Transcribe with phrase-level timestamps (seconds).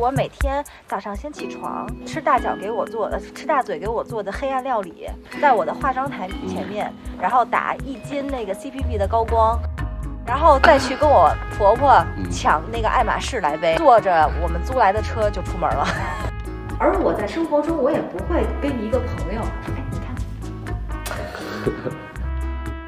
[0.00, 5.06] 我每天早上先起床，吃大脚给我做的，吃大嘴给我做的黑暗料理，
[5.42, 9.60] 在我的化妆台前面，然后打一斤那个 CPB 的高光，
[10.26, 12.02] 然后再去跟我婆婆
[12.32, 15.86] 抢那个爱马仕来杯，坐着我们租来的车就出门了。
[16.78, 20.14] 而我在生活中，我也不会跟一个朋友，哎，你看，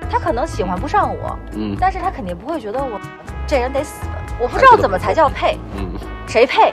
[0.11, 2.99] 他可能喜欢不上我，嗯，但是他肯定不会觉得我
[3.47, 4.01] 这人得死。
[4.41, 5.91] 我不知道怎么才叫配，嗯，
[6.27, 6.73] 谁配？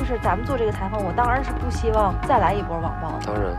[0.00, 3.54] 就是咱们做这个采访，我当然是不希望再来一波网暴，当然。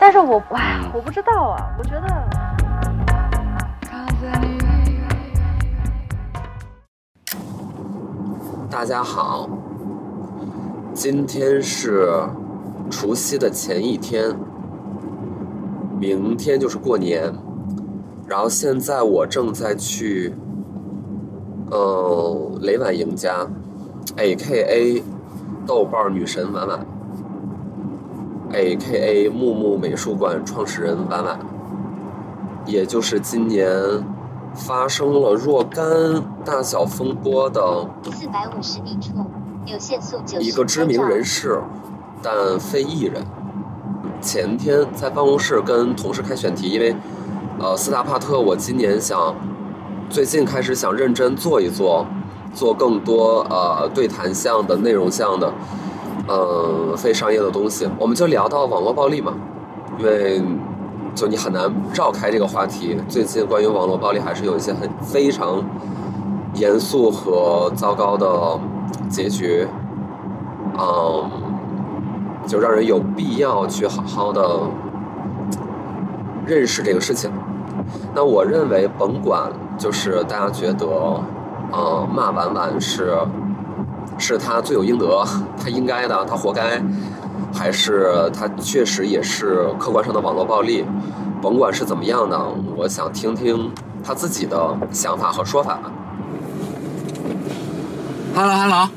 [0.00, 2.08] 但是我哎，我不知道啊，我觉得。
[8.68, 9.48] 大家好，
[10.92, 12.10] 今天是
[12.90, 14.34] 除夕的前一天，
[16.00, 17.32] 明天就是过年，
[18.26, 20.34] 然后现在我正在去。
[21.70, 23.46] 嗯，雷婉莹家
[24.16, 25.04] ，A.K.A.
[25.66, 26.86] 豆瓣女神婉婉
[28.52, 29.28] ，A.K.A.
[29.28, 31.38] 木木美术馆创始人婉婉，
[32.66, 33.70] 也就是今年
[34.54, 35.84] 发生了若干
[36.44, 39.14] 大小风波的四百五十米处
[39.66, 41.60] 有限速九一个知名人士，
[42.22, 43.24] 但非艺人。
[44.20, 46.94] 前天在办公室跟同事开选题，因为
[47.58, 49.34] 呃斯达帕特，我今年想。
[50.10, 52.04] 最近开始想认真做一做，
[52.52, 55.52] 做更多呃对谈项的内容项的，
[56.26, 57.88] 呃非商业的东西。
[57.98, 59.32] 我们就聊到网络暴力嘛，
[59.98, 60.42] 因为
[61.14, 62.96] 就你很难绕开这个话题。
[63.08, 65.62] 最近关于网络暴力还是有一些很非常
[66.54, 68.60] 严肃和糟糕的
[69.08, 69.66] 结局，
[70.78, 71.30] 嗯，
[72.46, 74.60] 就让人有必要去好好的
[76.46, 77.30] 认识这个事情。
[78.14, 80.86] 那我认为，甭管就是大家觉得，
[81.72, 83.16] 呃，骂婉婉是
[84.18, 85.24] 是他罪有应得，
[85.62, 86.82] 他应该的，他活该，
[87.54, 90.84] 还是他确实也是客观上的网络暴力，
[91.40, 92.38] 甭管是怎么样的，
[92.76, 93.72] 我想听听
[94.02, 95.92] 他自己的想法和说法吧。
[98.34, 98.78] Hello，Hello。
[98.78, 98.90] 往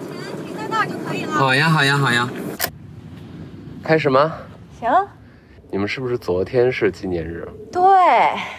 [0.00, 1.32] 前停在那儿就可以了。
[1.32, 2.28] 好呀，好呀，好呀。
[3.82, 4.32] 开始吗？
[4.80, 4.90] 行。
[5.70, 7.46] 你们是不是昨天是纪念日？
[7.72, 7.82] 对，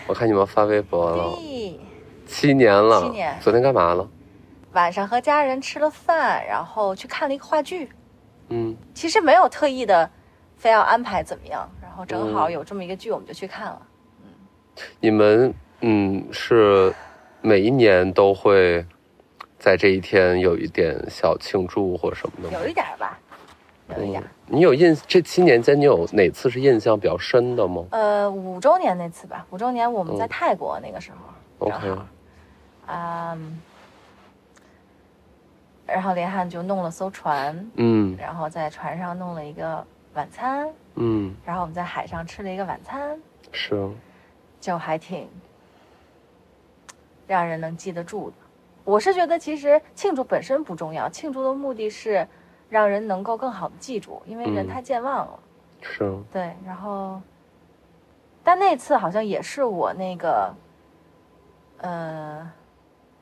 [0.07, 1.29] 我看你们发微博了，
[2.27, 3.01] 七年了。
[3.01, 3.35] 七年。
[3.41, 4.07] 昨天干嘛了？
[4.73, 7.89] 晚上和家人吃了饭，然后去看了一个话剧。
[8.49, 10.09] 嗯，其实没有特意的，
[10.55, 13.81] 非要安排怎么样，然后正好有这么一个剧，我们就去看了。
[14.23, 14.29] 嗯，
[14.99, 16.93] 你们嗯是
[17.41, 18.85] 每一年都会
[19.57, 22.59] 在这一天有一点小庆祝或什么的？
[22.61, 23.17] 有一点吧。
[23.97, 27.85] 有一点，你有印这七年间，你有哪次是印象比较深的吗？
[27.91, 31.09] 呃，五周年那次吧，五周年我们在泰国那个时
[31.57, 32.05] 候，正好，
[32.87, 33.61] 嗯，
[35.85, 43.19] 然后连汉就弄了艘船，嗯，然后在船上弄了一个晚餐，嗯，然后我们在海上吃了一个晚餐，
[43.51, 43.89] 是，啊
[44.59, 45.29] 就还挺
[47.27, 48.35] 让人能记得住的。
[48.83, 52.27] 我是觉得其实庆祝本身不重要，庆祝的目的是。
[52.69, 55.39] 让人能够更好的记住，因为人太健忘了。
[55.81, 56.03] 是。
[56.03, 57.21] 啊对，然后，
[58.43, 60.53] 但那次好像也是我那个，
[61.77, 62.51] 呃，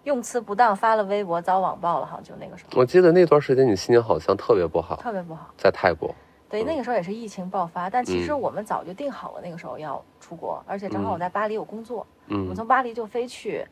[0.05, 2.79] 用词不当发了微博遭网暴了，好像就那个时候。
[2.79, 4.95] 我记得那段时间你心情好像特别不好。
[4.95, 5.49] 特别不好。
[5.57, 6.15] 在泰国。
[6.47, 13.65] 对，那个时候也是疫情爆发，但其实我们早就定好了那个时候要出国，而且正好我在巴黎有工作，嗯，我从巴黎就飞去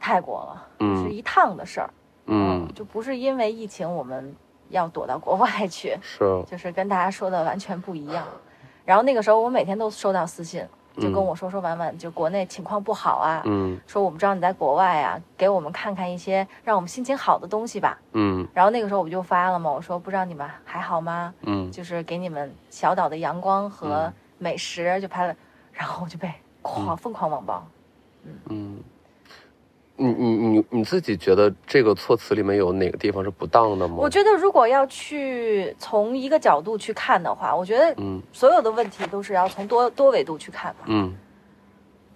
[0.00, 1.90] 泰国了，嗯，是一趟的事儿，
[2.26, 4.34] 嗯，就不是因为疫情我们。
[4.68, 8.26] 要躲到国外去，是，就是跟大家说的完全不一样。
[8.84, 10.66] 然后那个时候，我每天都收到私信，
[10.98, 18.46] 就跟我说说婉婉，就国内情况不好啊，嗯，说我们知道你在国外啊，给我们看看一些让我们心情好的东西吧，嗯。
[18.54, 21.34] 然后那个时候我就发了嘛，我说不知道你们还好吗？
[21.42, 25.36] 嗯，就是给你们小岛的阳光和美食就拍了，
[25.72, 27.66] 然后我就被狂疯狂网暴，
[28.24, 28.32] 嗯。
[28.48, 28.78] 嗯。
[29.98, 33.96] 你你你你自己觉得这个措辞里面有哪个地方是不当的吗？
[33.98, 40.84] 我觉得如果要去从一个角度去看的话，我觉得，嗯，所有的问题都是要从多多维度去看吧。
[40.86, 41.14] 嗯，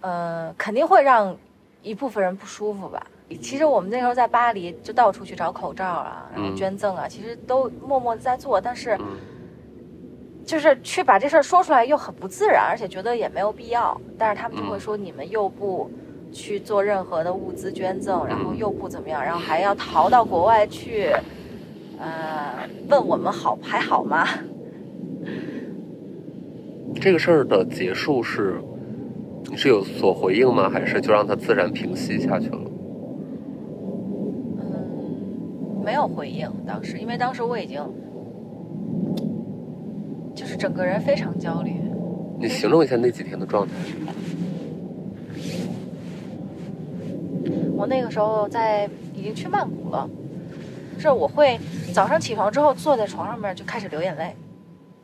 [0.01, 1.35] 呃，肯定会让
[1.81, 3.05] 一部分人不舒服吧。
[3.41, 8.95] 其实我们那时候在巴黎就到处去找口罩啊，然后捐赠啊，其实都默默在做，但是，
[10.45, 13.99] 就是去把这事儿说出来又很不自然，而且觉得也没有必要。
[14.19, 15.89] 但是他们就会说你们又不。
[16.31, 21.07] 去做任何的物资捐赠，然后又不怎么样，然后还要逃到国外去，
[21.99, 24.25] 呃，问我们好还好吗？
[26.99, 28.61] 这个事儿的结束是
[29.55, 30.69] 是有所回应吗？
[30.69, 32.59] 还是就让它自然平息下去了？
[34.59, 37.81] 嗯，没有回应，当时因为当时我已经
[40.35, 41.71] 就是整个人非常焦虑。
[42.39, 43.73] 你形容一下那几天的状态。
[47.81, 50.07] 我那个时候在已经去曼谷了，
[50.99, 51.59] 是我会
[51.91, 54.35] 早上起床之后坐在床上面就开始流眼泪，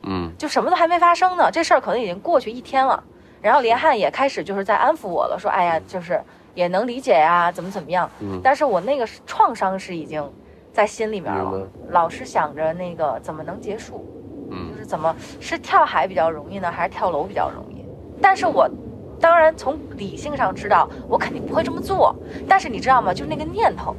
[0.04, 3.04] 嗯，就什么都还没发生呢，这事儿可能已经过去一天了。
[3.42, 6.22] 然后连汉也开始就是在安抚我了，说哎呀，就是
[6.54, 8.08] 也能理解呀，怎么怎么样。
[8.20, 10.24] 嗯但是我那个创伤是已经
[10.72, 14.06] 在心里面了，老是想着那个怎么能结束，
[14.52, 17.84] 嗯就嗯是怎么是跳海比较容易呢，还是跳楼比较容易？
[18.22, 18.70] 但是我
[19.20, 22.16] 当然从理性上知道，我肯定不会这么做。
[22.48, 23.14] 但是你知道吗？
[23.14, 23.96] 就是那个念头，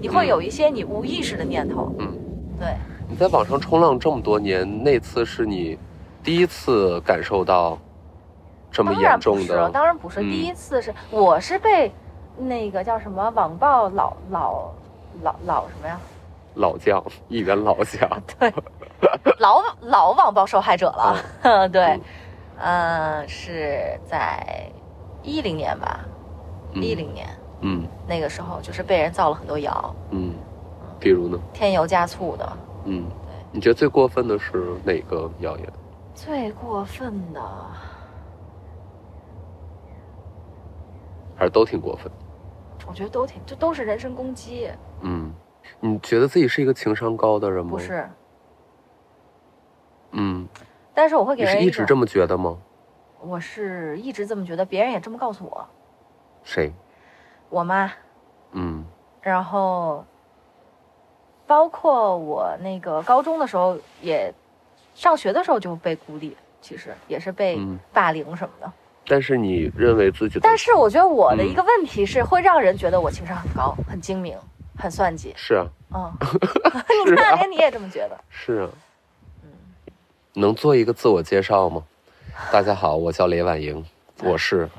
[0.00, 1.92] 你会有一些你无意识的念头。
[1.98, 2.08] 嗯，
[2.58, 2.74] 对，
[3.08, 5.78] 你在网上冲浪这么多年，那次是你
[6.22, 7.78] 第一次感受到
[8.70, 10.20] 这么当然严重不是，的，当然不是。
[10.20, 11.92] 嗯第一次是我是被
[12.36, 14.70] 那个叫什么网暴老老
[15.22, 15.98] 老老什么呀？
[16.54, 18.08] 老将，一员老将。
[18.38, 18.52] 对，
[19.38, 21.68] 老老网暴受害者了。
[21.68, 22.00] 对，嗯、
[23.26, 24.70] 是在
[25.22, 26.04] 一零年吧，
[26.72, 27.28] 嗯一零年
[27.60, 30.34] 嗯那个时候，就是被人造了很多谣，嗯，
[30.98, 31.38] 比如呢？
[31.52, 32.56] 添油加醋的。
[32.84, 35.72] 嗯，对你觉得最过分的是哪个谣言？
[36.14, 37.40] 最过分的，
[41.36, 42.10] 还是都挺过分？
[42.86, 44.70] 我觉得都挺，这都是人身攻击，
[45.02, 45.32] 嗯，
[45.78, 47.70] 你觉得自己是一个情商高的人吗？
[47.72, 47.78] 不。
[47.78, 48.08] 是。
[50.12, 50.48] 嗯，
[50.98, 52.58] 但是我会给人一直这么觉得吗？
[53.20, 55.64] 我是一直这么觉得，别人也这么告诉我。
[56.42, 56.72] 谁？
[57.48, 57.88] 我妈，
[58.50, 58.84] 嗯
[59.22, 60.04] 然后
[61.46, 64.34] 包括我那个高中的时候，也
[64.96, 68.72] 上学的时候就被孤立，其实也是被嗯霸凌什么的。
[69.06, 74.36] 但是你认为自己的，但是我觉得我的嗯一个问题是，会让人觉得我情商很高、很精明、
[74.76, 75.32] 很算计。
[75.36, 76.12] 是啊，嗯，
[77.08, 78.18] 你看，啊连你也这么觉得。
[78.28, 78.68] 是啊。
[80.38, 81.84] 能做一个自我介绍吗？
[82.52, 83.84] 大家好，我叫雷婉莹，
[84.22, 84.70] 我是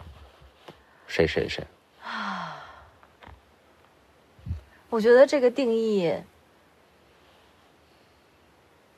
[1.06, 1.62] 谁谁谁。
[4.90, 6.14] 我觉得这个定义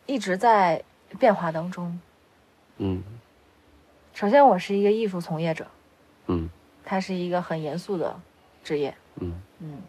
[0.05, 0.83] 一直在
[1.17, 1.99] 变化当中。
[2.77, 3.01] 嗯
[4.13, 5.65] 首先，我是一个艺术从业者，
[6.27, 6.47] 嗯
[6.85, 8.15] 它是一个很严肃的
[8.63, 8.95] 职业。
[9.15, 9.81] 嗯嗯，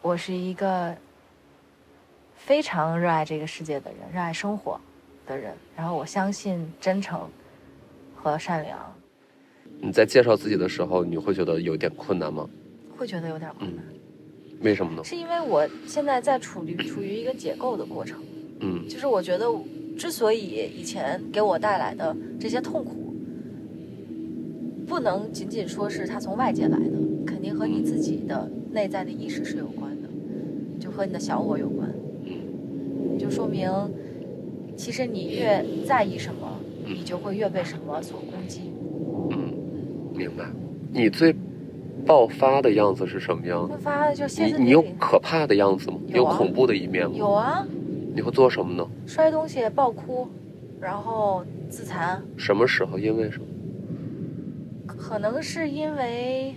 [0.00, 0.96] 我是一个
[2.38, 4.80] 非常热爱这个世界的人，热爱生活
[5.26, 5.52] 的人。
[5.76, 7.28] 然后我相信真诚
[8.14, 8.78] 和善良，
[9.80, 12.48] 你在介绍自己的时候，你会觉得有点困难吗？
[12.96, 13.84] 会觉得有点困难，
[14.60, 15.02] 为什么呢？
[15.02, 18.22] 是因为我现在在处于处于一个解构的过程。
[18.60, 19.46] 嗯就是我觉得，
[19.98, 23.14] 之所以以前给我带来的这些痛苦，
[24.86, 30.08] 不能仅仅说是它从外界来的，肯定和你自己的内在的意识是有关的，
[30.78, 31.92] 就和你的小我有关。
[32.24, 33.68] 嗯就说明，
[34.76, 36.48] 其实你越在意什么，
[36.86, 38.72] 你就会越被什么所攻击。
[39.30, 39.54] 嗯，
[40.14, 40.44] 明白。
[40.92, 41.34] 你最
[42.06, 43.76] 爆发的样子是什么样子？
[44.38, 44.94] 你你有斯底里。
[45.00, 45.98] 可怕的样子吗？
[46.08, 47.16] 有啊恐怖的一面吗？
[47.16, 47.66] 有啊，
[48.14, 48.86] 你会做什么呢？
[49.06, 50.28] 摔东西、爆哭，
[50.80, 52.98] 然后自残，什么时候？
[52.98, 53.46] 因为什么？
[54.86, 56.54] 可能是因为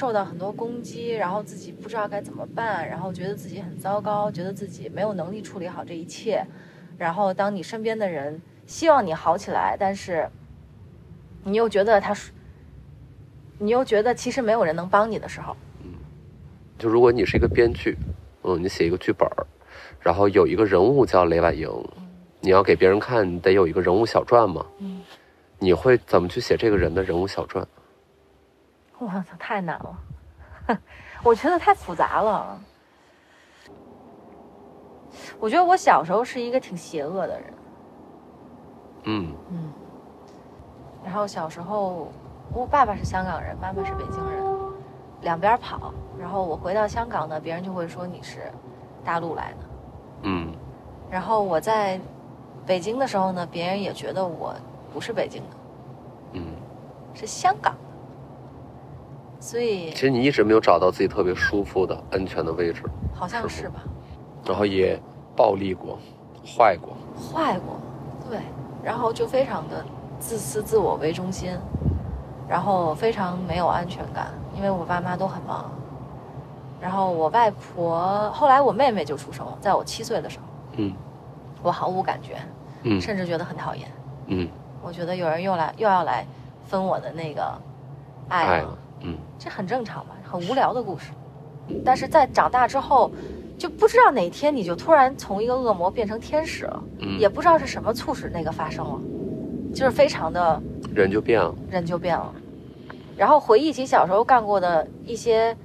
[0.00, 6.42] 受到很多攻击，然后自己不知道该怎么办，然后觉得自己很糟糕，觉得自己没有能力处理好这一切。
[6.96, 10.26] 然后当你身边的人希望你好起来，但是
[11.44, 12.32] 你又觉得他是，
[13.58, 15.54] 你又觉得其实没有人能帮你的时候，
[15.84, 15.92] 嗯
[16.78, 17.94] 就如果你是一个编剧，
[18.44, 19.46] 嗯，你写一个剧本儿，
[20.00, 21.68] 然后有一个人物叫雷婉莹，
[22.40, 24.64] 你要给别人看，你得有一个人物小传嘛。
[24.78, 25.02] 嗯，
[25.58, 27.68] 你会怎么去写这个人的人物小传？
[29.00, 30.78] 我操，太难了，
[31.22, 32.60] 我觉得太复杂了。
[35.40, 37.54] 我觉得我小时候是一个挺邪恶的人。
[39.04, 39.72] 嗯嗯，
[41.02, 42.12] 然后小时候，
[42.52, 44.44] 我爸爸是香港人，妈妈是北京人，
[45.22, 45.94] 两边跑。
[46.18, 48.52] 然后我回到香港呢，别人就会说你是
[49.02, 49.58] 大陆来的。
[50.24, 50.52] 嗯
[51.10, 51.98] 然后我在
[52.66, 54.54] 北京的时候呢，别人也觉得我
[54.92, 55.56] 不是北京的，
[56.34, 56.54] 嗯，
[57.14, 57.89] 是香港的。
[59.40, 62.82] 所以其实你一直没有找到自己特别舒服的安全的位置，
[63.14, 63.80] 好像是吧，
[64.44, 65.00] 然后也
[65.34, 65.98] 暴力过，
[66.44, 66.94] 坏过。
[67.16, 67.80] 坏过，
[68.28, 68.38] 对，
[68.84, 69.84] 然后就非常的
[70.18, 71.50] 自私、自我为中心，
[72.46, 75.70] 然后非常没有安全感，因为我爸妈都很忙。
[76.80, 80.44] 然后我外婆，后来我妹妹就出生了，在我七岁的时候，
[80.76, 80.94] 嗯
[81.62, 82.36] 我毫无感觉，
[82.82, 83.86] 嗯甚至觉得很讨厌。
[84.28, 84.48] 嗯，
[84.82, 86.24] 我觉得有人又来又要来
[86.64, 87.52] 分我的那个
[88.28, 88.78] 爱了，爱了。
[89.02, 91.10] 嗯这很正常吧，很无聊的故事。
[91.84, 93.10] 但是在长大之后，
[93.58, 99.00] 就不知道哪天你就突然从一个恶魔变成天使了，嗯也不知道是什么促使那个发生了，
[99.72, 100.60] 就是非常的
[100.94, 101.54] 人就变了。
[101.70, 102.34] 人就变了。
[103.16, 105.56] 然后回忆起小时候干过的一些，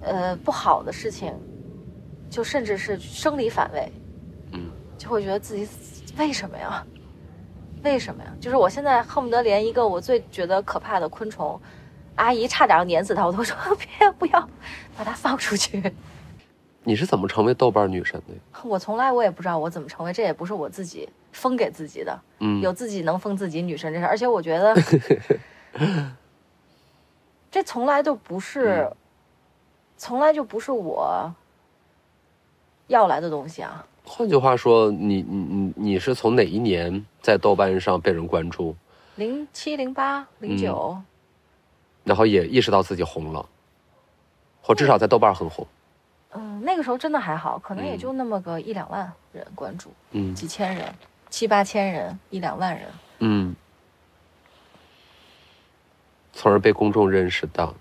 [0.00, 1.32] 呃不好的事情，
[2.30, 3.92] 就甚至是生理反胃，
[4.52, 5.68] 嗯，就会觉得自己
[6.18, 6.84] 为什么呀？
[7.82, 8.32] 为什么呀？
[8.40, 11.60] 就是我现在恨不得连一个我最觉得可怕的昆虫，
[12.16, 14.48] 阿姨差点要碾死他，我都说 别不要，
[14.96, 15.92] 把他放出去。
[16.82, 18.40] 你是怎么成为豆瓣女神的呀？
[18.62, 24.74] 我从来我也不知道我怎么成为，这也不是我自己封给自己的，嗯，有自己能封自己女神这事，而且我觉得
[27.50, 28.96] 这从来都不是，嗯
[29.96, 31.32] 从来就不是我
[32.88, 33.86] 要来的东西啊。
[34.04, 38.76] 换句话说，你你你你是从哪一年在豆瓣上被人关注，
[39.14, 40.98] 零七、零八、零九，
[42.04, 43.44] 然后也意识到自己红了，
[44.62, 45.66] 或至少在豆瓣很红？
[46.32, 50.92] 嗯，那个时候真的还好，可能也嗯就那么个一两万人关注，嗯几千人、
[51.30, 52.88] 七八千人、一两万人。
[53.20, 53.54] 嗯，
[56.32, 57.74] 从而被公众认识到。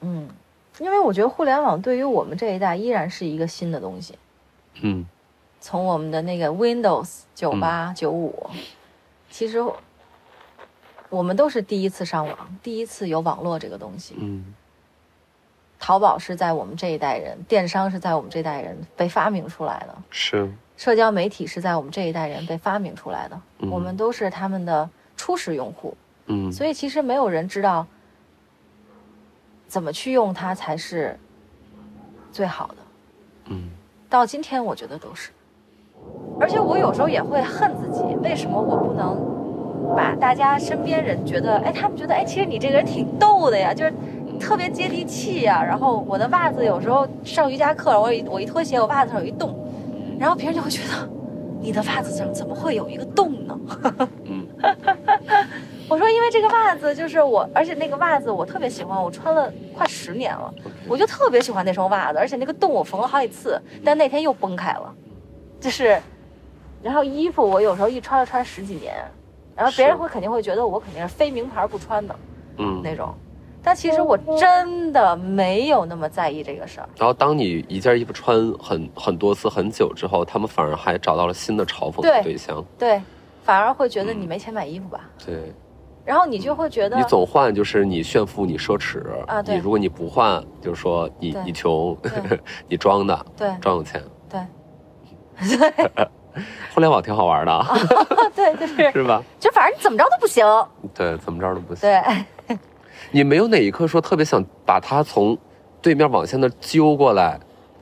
[0.00, 0.28] 嗯，
[0.78, 4.18] 因为我觉得互联网对于我们这一代依然是一个新的东西。
[4.80, 5.06] 嗯
[5.60, 8.50] 从我们的那个 Windows 九八、九五，
[9.30, 9.62] 其实
[11.12, 14.14] 我们都是第一次上网，第一次有网络这个东西。
[14.18, 14.54] 嗯。
[15.78, 20.50] 淘宝是在我们这一代人，电商是在我们这一代人被发明出来的，是。
[20.74, 23.70] 社交媒体是在我们这一代人被发明出来的，嗯。
[23.70, 25.94] 我们都是他们的初始用户，
[26.26, 26.50] 嗯。
[26.50, 27.86] 所以其实没有人知道
[29.68, 31.18] 怎么去用它才是
[32.32, 32.76] 最好的。
[33.46, 33.68] 嗯。
[34.08, 35.30] 到今天，我觉得都是。
[36.40, 39.41] 而且我有时候也会恨自己，为什么我不能
[39.96, 43.92] 把大家身边人觉得，哎，他们觉得，哎，其实你这个人挺逗的呀，就是
[44.40, 45.62] 特别接地气呀。
[45.62, 49.54] 然后我的袜子有时候上瑜伽课，我一我一脱鞋，我袜子上有一洞，
[50.18, 51.08] 然后别人就会觉得，
[51.60, 53.58] 你的袜子上怎么会有一个洞呢？
[54.24, 54.46] 嗯
[55.88, 60.52] 我说，因为这个袜子就是我，而且那个袜子我特别喜欢，我穿了快十年了，
[60.88, 64.94] 我就特别喜欢那双袜子，而且那个洞我缝了好几次，但那天又崩开了，
[65.60, 66.00] 就是，
[66.82, 68.94] 然后衣服我有时候一穿就穿十几年，
[69.56, 72.14] 然后别人会肯定会觉得我肯定是非名牌不穿的
[72.58, 72.80] 嗯。
[72.82, 73.14] 那种，
[73.62, 76.88] 但其实我真的没有那么在意这个事儿。
[76.98, 82.64] 然后当你一件衣服穿很很多次很久之后，他们反而还找到了新的嘲讽的对对象。
[82.78, 83.02] 对，
[83.44, 85.52] 反而会觉得你没钱买衣服吧，对
[86.04, 91.96] 然后你就会觉得你总换就是你炫富，你奢侈啊对你如果你不换，就是说你你穷，
[92.68, 94.02] 你装的，对装有钱。
[94.28, 94.40] 对
[95.38, 96.06] 对
[96.74, 97.66] 互联网挺好玩的啊，
[98.34, 99.22] 对，就是是吧？
[99.38, 100.44] 就反正你怎么着都不行。
[100.94, 101.80] 对，怎么着都不行。
[101.88, 102.58] 对，
[103.10, 105.36] 你没有哪一刻说特别想把他从
[105.80, 107.38] 对面网线那揪过来，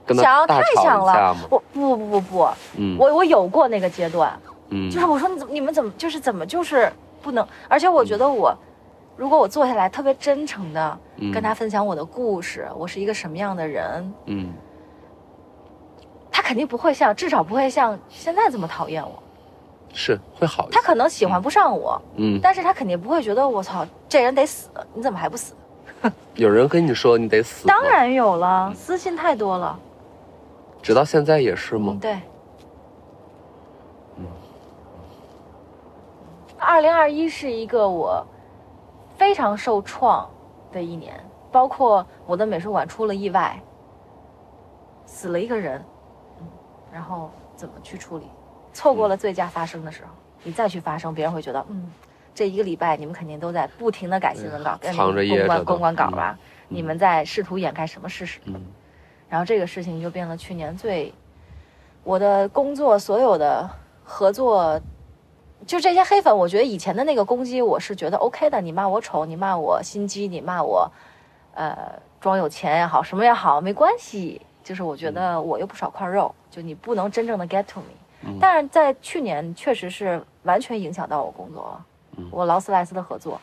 [0.07, 4.33] 跟他想要大吵太想了一架吗？，我不不不不，嗯，我我有过那个阶段，
[4.71, 6.93] 嗯就是我说你怎么你们怎么就是怎么就是
[7.23, 8.57] 不能，而且我觉得我。
[9.17, 14.49] 如果我坐下来特别真诚的嗯跟他分享我的故事，我是一个什么样的人，嗯
[16.31, 19.23] 他肯定不会像，至少不会像现在这么讨厌我。
[19.93, 20.77] 是会好一些。
[20.77, 25.55] 他可能喜欢不上我，嗯，但是他肯定不会觉得我操这人得死，你怎么还不死？
[26.35, 29.79] 有人跟你说你得死，当然有了，私信太多了。
[30.81, 31.99] 直到现在也是吗嗯，？
[32.01, 32.19] 对。
[36.63, 38.25] 二零二一是一个我
[39.17, 40.29] 非常受创
[40.71, 41.13] 的一年，
[41.51, 43.59] 包括我的美术馆出了意外，
[45.07, 45.85] 死了一个人，嗯，
[46.93, 48.27] 然后怎么去处理？
[48.73, 50.11] 错过了最佳发生的时候，
[50.43, 51.91] 你再去发生，别人会觉得，嗯，
[52.35, 58.39] 这一个礼拜你们肯定都在不停的改新闻稿，跟藏着着公关公关稿吧，嗯你们在试图掩盖什么事实？
[58.45, 58.61] 嗯
[59.29, 61.15] 然后这个事情就变了去年最，
[62.03, 63.69] 我的工作所有的
[64.03, 64.81] 合作，
[65.67, 70.91] 就这些黑粉，我觉得以前的那个攻击我是觉得 OK 的，你骂我丑，你骂我心机，你骂我，
[71.55, 71.77] 呃，
[72.21, 77.87] 装有钱也好，什么也好，没关系，就是我觉得我又不少块肉，就你不能真正的 get to me。
[78.23, 78.39] 嗯。
[78.41, 81.87] 但是在去年确实是完全影响到我工作了，
[82.19, 83.41] 嗯我劳斯莱斯的合作，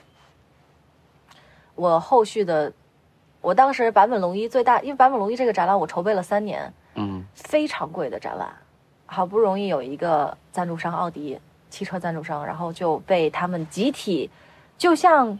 [1.75, 2.71] 我后续的，
[3.41, 7.23] 我当时版本龙一最大，因为版本龙一这个展览我筹备了三年，嗯。
[7.33, 8.49] 非常贵的展览，
[9.05, 14.29] 好不容易有一个赞助商奥迪汽车赞助商，然后就被他们集体，
[14.77, 15.39] 就像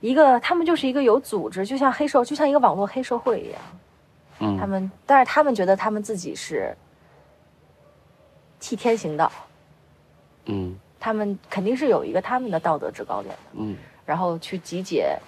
[0.00, 3.60] 一个他们就是一个有组织，就像黑社，就像一个网络黑社会一样，
[4.42, 6.76] 嗯，他们，但是他们觉得他们自己是
[8.60, 9.30] 替天行道，
[10.46, 10.78] 嗯。
[11.04, 13.76] 他们肯定是有一个他们的道德制高点的，嗯。
[14.06, 15.18] 然后去集结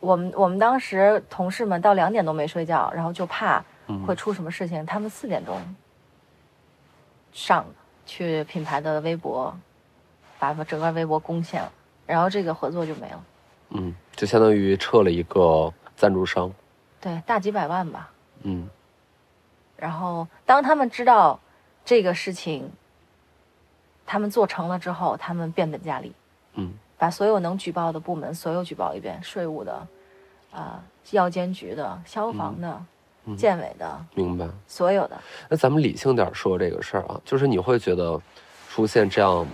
[0.00, 3.62] 我们我们当时同事们到两点都没睡觉，然后就怕
[4.06, 5.60] 会出什么事情，他们四点钟
[7.32, 7.66] 上
[8.06, 9.54] 去品牌的微博，
[10.38, 11.70] 把整个微博攻陷了，
[12.06, 13.24] 然后这个合作就没了。
[13.70, 16.52] 嗯，就相当于撤了一个赞助商。
[17.00, 18.10] 对，大几百万吧。
[18.42, 18.68] 嗯。
[19.76, 21.38] 然后当他们知道
[21.84, 22.70] 这个事情，
[24.06, 26.12] 他们做成了之后，他们变本加厉。
[26.54, 26.72] 嗯。
[26.98, 29.86] 把所有能举报的部门所有举报一遍，税务的，
[30.52, 30.80] 啊，
[31.10, 32.80] 药监局的、消防的、
[33.36, 34.46] 建委的，明白？
[34.68, 35.20] 所有的。
[35.48, 38.22] 那咱们理性点说这个事儿啊，就是你会觉得
[38.70, 39.44] 出现这样，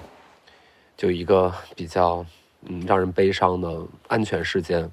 [0.94, 2.22] 就一个比较
[2.64, 4.90] 嗯让人悲伤的安全事件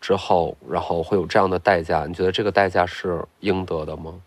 [0.00, 4.20] 之后，然后会有这样的代价，你觉得这个代价是应得的吗？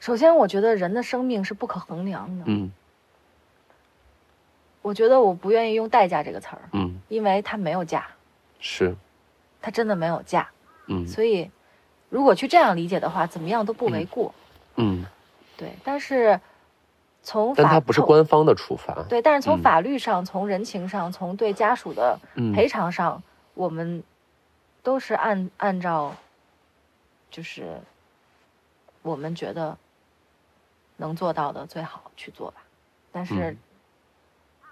[0.00, 2.44] 首先，我觉得人的生命是不可衡量的。
[2.46, 2.72] 嗯，
[4.80, 6.62] 我觉得我不愿意用“代价”这个词儿。
[6.72, 8.08] 嗯，因为它没有价。
[8.60, 8.96] 是。
[9.60, 10.48] 它真的没有价。
[10.86, 11.06] 嗯。
[11.06, 11.50] 所以，
[12.08, 14.34] 如果去这样理解的话，怎么样都不为过。
[14.76, 15.04] 嗯。
[15.54, 16.40] 对，但是
[17.30, 19.04] 从但它不是官方的处罚。
[19.08, 22.18] 对，但是从法律上、从人情上、从对家属的
[22.54, 23.22] 赔偿上，
[23.54, 24.02] 我们
[24.82, 26.12] 都是按按照，
[27.30, 27.80] 就是
[29.02, 29.78] 我们觉得。
[31.02, 32.60] 能做到的最好去做吧，
[33.10, 33.56] 但是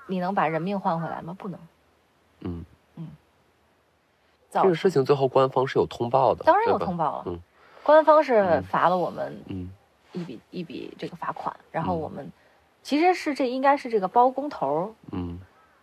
[0.06, 1.34] 你能把人命换回来吗？
[1.38, 1.58] 不能。
[2.40, 2.62] 嗯
[2.96, 3.08] 嗯。
[4.50, 7.22] 这个事情最后官方是有通报的，当然有通报了。
[7.28, 7.40] 嗯，
[7.82, 9.72] 官方是罚了我们嗯
[10.12, 12.30] 一笔一笔这个罚款，然后我们
[12.88, 15.38] 其实是这应该是这个包工头嗯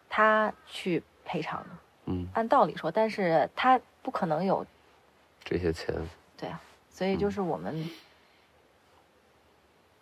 [0.09, 1.69] 他去赔偿的
[2.05, 4.65] 嗯按道理说，但是他不可能有
[5.43, 5.93] 这些钱。
[6.35, 6.59] 对啊，
[6.89, 7.87] 所以就是我们。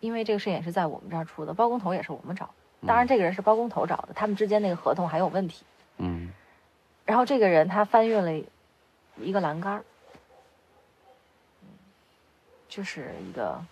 [0.00, 2.52] 因为这个事也是在我们这儿出的，包工头也是我们找的。
[2.86, 5.66] 当然，这个人是包工头找的，他们之间那个合同还有问题。
[5.98, 6.32] 嗯。
[7.04, 8.32] 然后这个人他翻越了
[9.18, 9.84] 一个栏杆
[12.66, 13.62] 就是一个。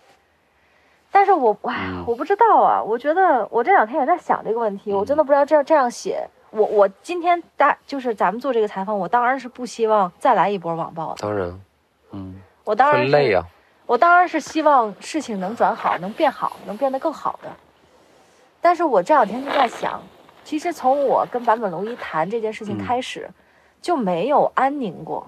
[1.13, 1.75] 但是我哇，
[2.07, 2.81] 我不知道啊。
[2.81, 6.27] 我觉得我这两天也在想这个问题，我真的不知道这样这样写。
[6.49, 11.21] 我我今天大就是咱们做这个采访，我当然是不希望再来一波网暴的。
[11.21, 11.61] 当然，
[12.11, 12.41] 嗯。
[12.63, 13.43] 我当然累呀。
[13.85, 17.49] 我当然是希望事情能转好，能变好，能变得更好的。
[18.59, 20.01] 但是我这两天就在想，
[20.43, 23.29] 其实从我跟坂本龙一谈这件事情开始，
[23.81, 25.27] 就没有安宁过。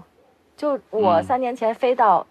[0.57, 2.25] 就我三年前飞到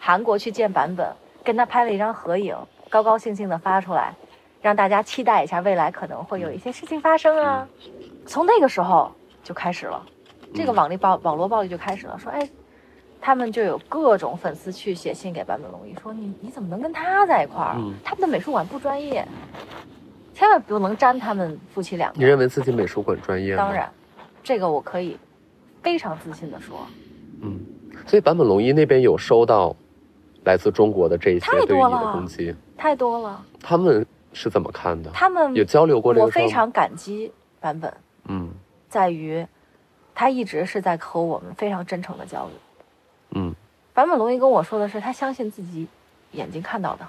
[0.00, 2.56] 韩国去见坂本，跟他拍了一张合影，
[2.88, 4.14] 高高兴兴的发出来，
[4.62, 7.68] 让大家期待一下未来可能会有一些事情发生啊。
[8.26, 10.04] 从那个时候就开始了，
[10.54, 12.48] 这个网力暴网络暴力就开始了，说哎。
[13.26, 17.74] 他们就有各种粉丝去写信给坂本龙一，说你你怎么能跟他在一块儿？
[18.04, 19.26] 他们的美术馆不专业，
[20.34, 22.18] 千万不能沾他们夫妻两个。
[22.18, 23.62] 你认为自己美术馆专业吗？
[23.62, 23.90] 当然，
[24.42, 25.16] 这个我可以
[25.82, 26.86] 非常自信的说。
[27.40, 27.58] 嗯，
[28.06, 29.74] 所以坂本龙一那边有收到
[30.44, 33.44] 来自中国的这些对于你的攻击，太多了。
[33.60, 35.10] 他们是怎么看的？
[35.12, 36.26] 他们有交流过这个。
[36.26, 37.92] 我非常感激版本。
[38.26, 38.50] 嗯，
[38.88, 39.46] 在于
[40.14, 42.52] 他一直是在和我们非常真诚的交流。
[43.30, 43.54] 嗯，
[43.92, 45.86] 版本龙一跟我说的是，他相信自己
[46.32, 47.06] 眼睛看到的。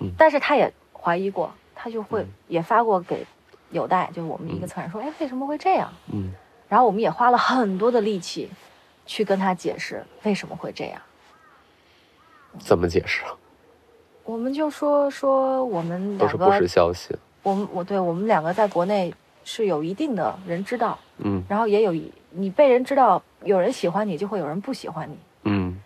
[0.00, 3.26] 嗯，但是他也怀疑过，他就会也发过给
[3.70, 5.92] 有待，就是我们一个策展说，哎，为什么会这样？
[6.12, 6.32] 嗯，
[6.68, 8.48] 然后我们也花了很多的力气
[9.04, 11.00] 去跟他解释为什么会这样。
[12.58, 13.22] 怎么解释？
[14.24, 17.16] 我们就说说我们都是不实消息。
[17.42, 23.22] 我们我对我们两个在国内是有一定的人知道，嗯，然后也有一你被人知道。
[23.44, 25.16] 有人喜欢你，就会有人不喜欢你。
[25.44, 25.80] 嗯，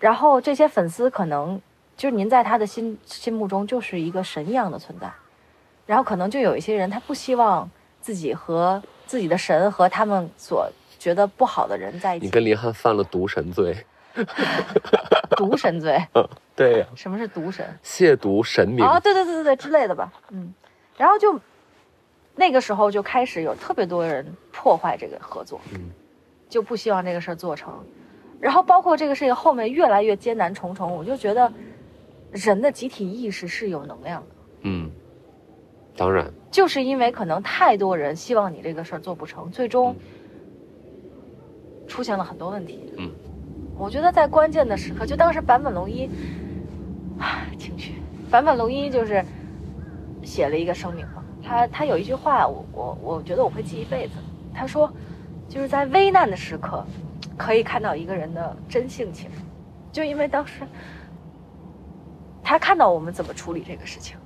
[0.00, 1.60] 然后这些粉丝可能
[1.94, 5.12] 就是您在他的心心目中就是一个神一样的存在，
[5.84, 7.70] 然后可能就有一些人他不希望
[8.00, 10.66] 自己和自己的神和他们所
[10.98, 12.24] 觉得不好的人在一起。
[12.24, 13.76] 你跟林汉犯了毒神罪，
[15.36, 16.00] 毒神罪？
[16.54, 16.86] 对呀。
[16.94, 17.66] 什么是毒神？
[17.82, 19.00] 亵渎神明啊？
[19.00, 20.12] 对对对对对之类的吧。
[20.30, 20.52] 嗯，
[20.96, 21.38] 然后就
[22.34, 25.60] 那个时候就开始有特别多人破坏这个合作。
[25.72, 25.90] 嗯。
[26.46, 27.74] 就不希望这个事儿做成，
[28.38, 31.52] 然后包括这个事情后面越来越艰难重重，我就觉得
[32.30, 34.26] 人的集体意识是有能量的。
[34.60, 34.88] 嗯，
[35.96, 39.96] 当然，就是因为可能太多人希望你这个事儿做不成，最终
[41.88, 42.92] 出现了很多问题。
[42.98, 43.10] 嗯，
[43.76, 46.08] 我觉得在关键的时刻，就当时坂本龙一，
[47.18, 47.94] 啊 情绪，
[48.30, 49.24] 坂本龙一就是
[50.22, 54.14] 写了一个声明嘛，他他有一句话，我我我觉得我会记一辈子，
[54.54, 54.90] 他说。
[55.46, 56.84] 就是在危难的时刻，
[57.36, 59.28] 可以看到一个人的真性情，
[59.92, 60.62] 就因为当时
[62.42, 64.16] 他看到我们怎么处理这个事情，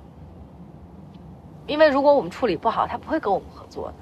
[1.67, 3.95] 因为如果我们处理不好，他不会跟我们合作的。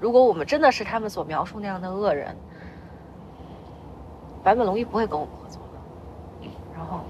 [0.00, 2.36] 如果我们真的是他们所描述那样的恶人，
[4.44, 6.48] 坂本龙一不会跟我们合作的。
[6.76, 7.00] 然后，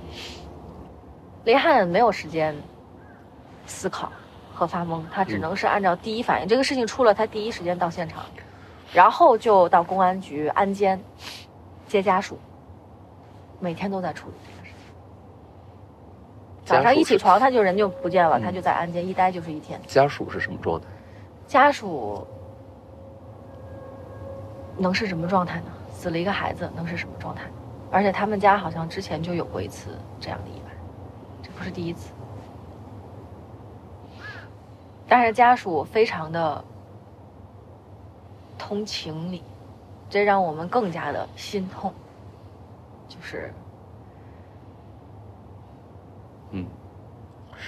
[1.44, 2.54] 林汉没有时间
[3.66, 4.10] 思考
[4.54, 6.48] 和发懵，他只能是按照第一反应。
[6.48, 8.24] 这个事情出了，他第一时间到现场，
[8.92, 10.98] 然后就到公安局安监
[11.86, 12.38] 接家属，
[13.60, 14.78] 每天都在处理这个事情。
[16.64, 19.80] 早上一起床，他就人就不见了，他就在安监一待就是一天。
[19.86, 20.86] 家属是什么状态？
[21.46, 22.26] 家属
[24.76, 25.70] 能是什么状态呢？
[25.96, 27.50] 死了一个孩子，能是什么状态？
[27.90, 29.88] 而且他们家好像之前就有过一次
[30.20, 30.70] 这样的意外，
[31.42, 32.12] 这不是第一次。
[35.08, 36.62] 但是家属非常的
[38.58, 39.42] 通情理，
[40.10, 41.94] 这让我们更加的心痛。
[43.08, 43.50] 就是，
[46.50, 46.66] 嗯，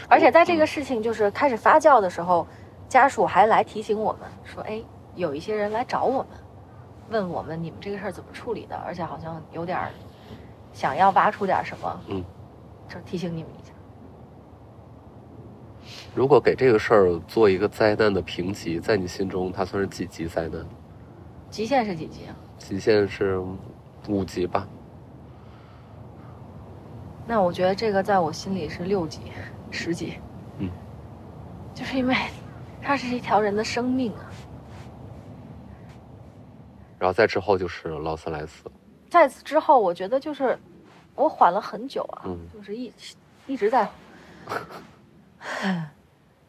[0.09, 2.47] 而且在这个事情就是开始发酵的时候，
[2.89, 4.83] 家属还来提醒我们说：“哎，
[5.15, 6.27] 有一些人来找我们。”
[7.11, 8.77] 问我们你们这个事儿怎么处理的？
[8.77, 9.89] 而且好像有点
[10.73, 12.25] 想要挖出点什么，嗯，
[12.89, 13.73] 就提醒你们一下。
[16.15, 20.65] 如果给这个事儿做一个灾难的评级，在你心中它算是几级灾难？
[21.51, 22.37] 极限是几级啊？
[22.59, 23.41] 极限是
[24.07, 24.69] 五级吧。
[27.27, 29.21] 那我觉得这个在我心里是六级、
[29.71, 30.15] 十级。
[30.59, 30.69] 嗯，
[31.75, 32.15] 就是因为
[32.83, 34.28] 它是一条人的生命啊。
[36.99, 38.71] 然后再之后就是劳斯莱斯，
[39.09, 40.59] 在此之后，我觉得就是
[41.15, 42.93] 我缓了很久啊，就是一
[43.47, 43.89] 一直在。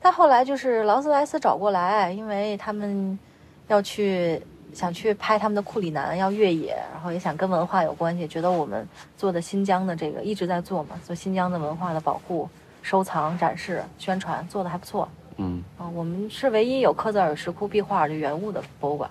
[0.01, 3.19] 但后来就是劳斯莱斯找过来，因为他们
[3.67, 4.41] 要去
[4.73, 12.49] 想去拍他们的库里南要越野，然后也想跟文化有关系，觉得我们做的新疆的这个一直在做嘛，做新疆的文化的保护、
[12.81, 15.07] 收藏、展示、宣传做的还不错。
[15.37, 19.09] 嗯，啊，我们是唯一有科泽尔石窟壁画的原物的博物馆。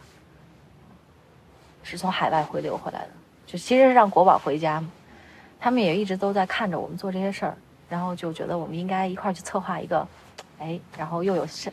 [1.88, 3.09] 是从海外回流回来的，
[3.46, 4.90] 就其实是让国宝回家嘛。
[5.61, 7.57] 他们也一直都在看着我们做这些事儿，
[7.88, 10.07] 然后就觉得我们应该一块儿去策划一个，
[10.59, 11.72] 哎，然后又有新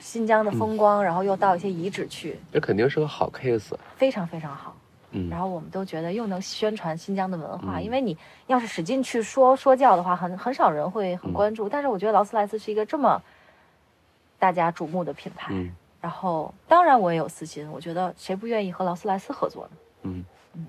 [0.00, 2.38] 新疆的风光，然后又到一些遗址去。
[2.52, 4.74] 这肯定是个好 case，非常非常好。
[5.12, 8.16] 嗯，然后我们都觉得又能宣传新疆的文化，因为你
[8.48, 11.68] 要是使劲去说说教的话，很很少人会很关注。
[11.68, 13.22] 但是我觉得劳斯莱斯是一个这么
[14.40, 15.52] 大家瞩目的品牌。
[16.00, 19.70] 然后，当然我也有私心，我觉得谁不愿意和劳斯莱斯合作呢？
[20.02, 20.66] 嗯嗯。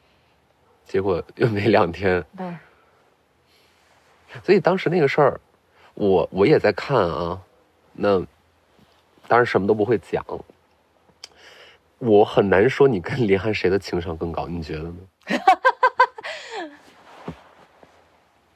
[0.84, 2.24] 结果又没两天。
[2.36, 2.56] 对。
[4.42, 5.40] 所以当时那个事儿，
[5.94, 7.40] 我我也在看啊。
[7.92, 8.18] 那
[9.28, 10.24] 当然什么都不会讲。
[11.98, 14.96] 我很难说你跟林汉谁的情商更高，你觉得呢？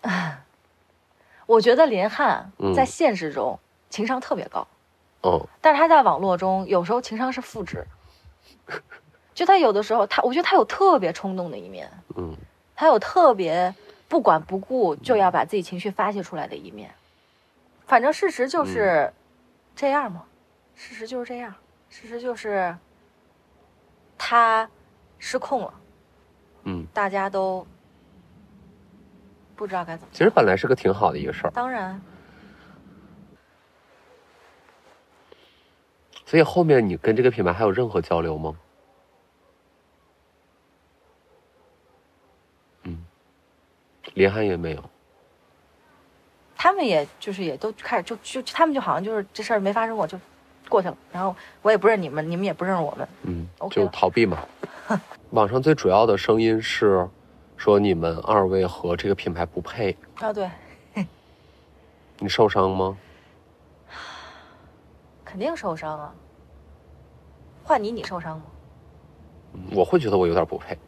[1.46, 3.58] 我觉得林汉在现实中
[3.88, 4.66] 情商特别高。
[5.22, 7.84] 哦，但是他在网络中有时候情商是负值，
[9.34, 12.36] 就他有的时候他，我觉得他有特别冲动的一面，嗯，
[12.76, 13.74] 他有特别
[14.08, 16.94] 不管不顾就要把自己情绪发泄出来的一面，
[17.86, 19.12] 反正事实就是
[19.74, 20.24] 这样嘛，
[20.76, 21.52] 事实就是这样，
[21.90, 22.76] 事实就是
[24.16, 24.70] 他
[25.18, 25.74] 失控了，
[26.62, 27.66] 嗯，大家都
[29.56, 30.10] 不知道该怎么。
[30.12, 32.00] 其实本来是个挺好的一个事儿，当然。
[36.28, 38.54] 所以后面你跟这个品牌还有任何交流吗？
[42.82, 43.02] 嗯，
[44.12, 44.84] 林汉也没有。
[46.54, 50.20] 他们也就是也都开始就就他们就好像就是这事儿没发生过就
[50.68, 53.08] 过去了，然后我也不认你们，你们也不认识我们。
[53.22, 54.46] 嗯，就逃避嘛。
[55.30, 57.08] 网上最主要的声音是
[57.56, 59.96] 说你们二位和这个品牌不配。
[60.16, 60.50] 啊，对。
[62.18, 62.98] 你受伤吗？
[65.28, 66.14] 肯定受伤啊！
[67.62, 68.44] 换你，你受伤吗？
[69.72, 70.78] 我会觉得我有点不配，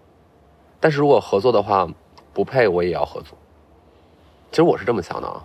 [0.80, 1.86] 但是如果合作的话，
[2.32, 3.36] 不配我也要合作。
[4.50, 5.44] 其实我是这么想的啊。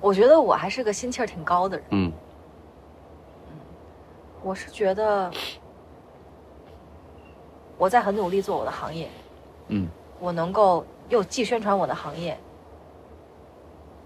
[0.00, 1.86] 我觉得我还是个心气儿挺高的人。
[1.90, 2.12] 嗯。
[4.42, 5.30] 我是觉得
[7.76, 9.10] 我在很努力做我的行业。
[9.68, 9.86] 嗯。
[10.18, 12.36] 我能够又既宣传我的行业。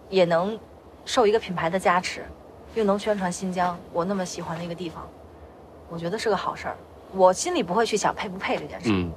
[0.09, 0.59] 也能
[1.05, 2.25] 受一个品牌的加持，
[2.75, 5.07] 又能宣传新疆我那么喜欢的一个地方，
[5.89, 6.77] 我觉得是个好事儿。
[7.13, 8.89] 我心里不会去想配不配这件事。
[8.91, 9.13] 嗯。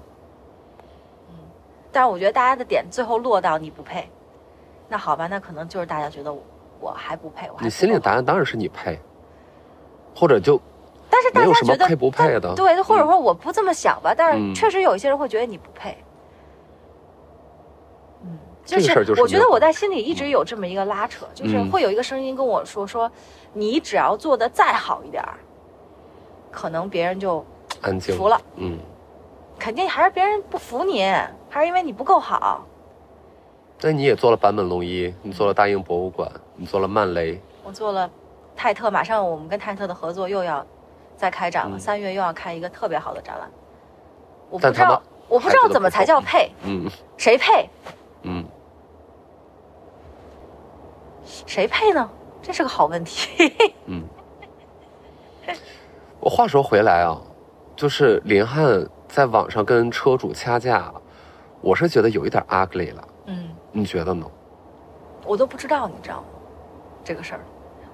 [1.29, 1.35] 嗯。
[1.91, 4.07] 但是我觉得大家的点最后落到你不配，
[4.87, 6.43] 那好吧，那可能就是大家觉得我
[6.79, 7.49] 我还不配。
[7.59, 8.99] 你心里的答案当然是你配，
[10.15, 10.61] 或者就，
[11.09, 12.53] 但是大家觉得配不配的？
[12.53, 15.97] 对，或者说我不这么想吧，但是确实有一些人会觉得你不配。
[18.65, 21.69] 就是我觉得我在心里一直有这么一个拉扯，就是嗯。
[21.69, 23.11] 会有一个声音跟我说说，
[23.51, 25.35] 你只要做的再好一点儿，
[26.49, 27.45] 可能别人就
[27.81, 28.77] 安静服了，嗯，
[29.59, 31.03] 肯定还是别人不服你，
[31.49, 32.65] 还是因为你不够好。
[33.81, 38.09] 那你也做了坂本龙一，你做了大英博物馆，你做了曼雷，我做了
[38.55, 40.65] 泰特，马上我们跟泰特的合作又要
[41.17, 41.79] 再开展了，嗯。
[41.79, 43.51] 三、月又要开一个特别好的展览。
[44.49, 46.89] 我不知道，我不知道怎么才叫配，嗯。
[47.17, 47.69] 谁配
[48.25, 48.45] 嗯，
[51.45, 52.09] 谁配呢？
[52.41, 53.53] 这是个好问题。
[53.87, 54.03] 嗯，
[56.19, 57.19] 我话说回来啊，
[57.75, 60.93] 就是林汉在网上跟车主掐架，
[61.61, 64.25] 我是觉得有一点 ugly 了，嗯，你觉得呢？
[65.25, 66.23] 我都不知道，你知道吗？
[67.03, 67.39] 这个事儿，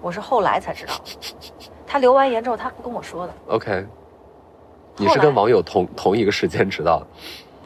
[0.02, 0.94] 我是后来才知道。
[1.86, 3.86] 他留完言之后，他跟我说的，OK，
[4.98, 7.08] 你是跟网友同同一个时间知道的，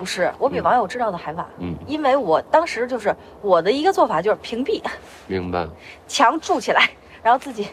[0.03, 0.63] 不是我比嗯。
[0.63, 4.83] 网友知道的还晚，嗯，因为我当时就是我的一个做法就是屏蔽，
[5.27, 5.65] 明白，
[6.09, 6.89] 墙筑起来，
[7.23, 7.69] 然后自己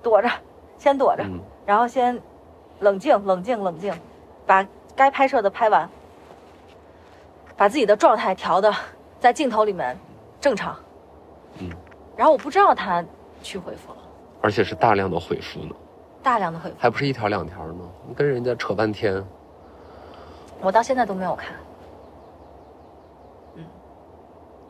[0.00, 0.30] 躲着，
[0.78, 1.40] 先躲着，嗯。
[1.66, 2.16] 然后先
[2.78, 3.92] 冷静、冷静、冷静，
[4.46, 5.90] 把该拍摄的拍完，
[7.56, 8.72] 把自己的状态调的
[9.18, 9.98] 在镜头里面
[10.40, 10.76] 正常。
[11.58, 11.68] 嗯，
[12.16, 13.04] 然后我不知道他
[13.42, 13.98] 去回复了，
[14.40, 15.74] 而且是大量的回复呢，
[16.22, 19.20] 大量的回复，还不是一条两条呢，你跟人家扯半天，
[20.64, 21.54] 我到现在都没有看。
[23.56, 23.64] 嗯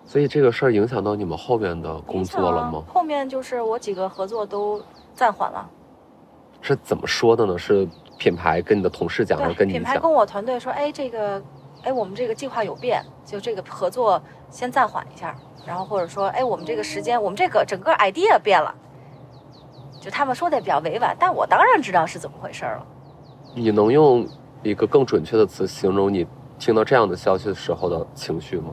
[0.04, 2.85] 所以这个事儿影响到你们后面的工作了吗？
[2.92, 4.83] 后面就是我几个合作都
[5.14, 5.70] 暂缓了。
[6.61, 7.57] 是怎么说的呢？
[7.57, 9.80] 是品牌跟你的同事讲，还是，跟你讲？
[9.80, 11.42] 品牌跟我团队说，哎，这个，
[11.83, 15.35] 哎，我们这个计划有变，就这个合作先暂缓一下，
[15.66, 18.74] 然后或者说，哎，我们这个时间，我们这个整个 idea 变了，
[20.00, 22.87] 就他们说的也比较委婉，但我当然知道是怎么回事儿了。
[23.54, 24.26] 你能用
[24.64, 26.27] 一个更准确的词形容你
[26.59, 28.72] 听到这样的消息的时候的情绪吗？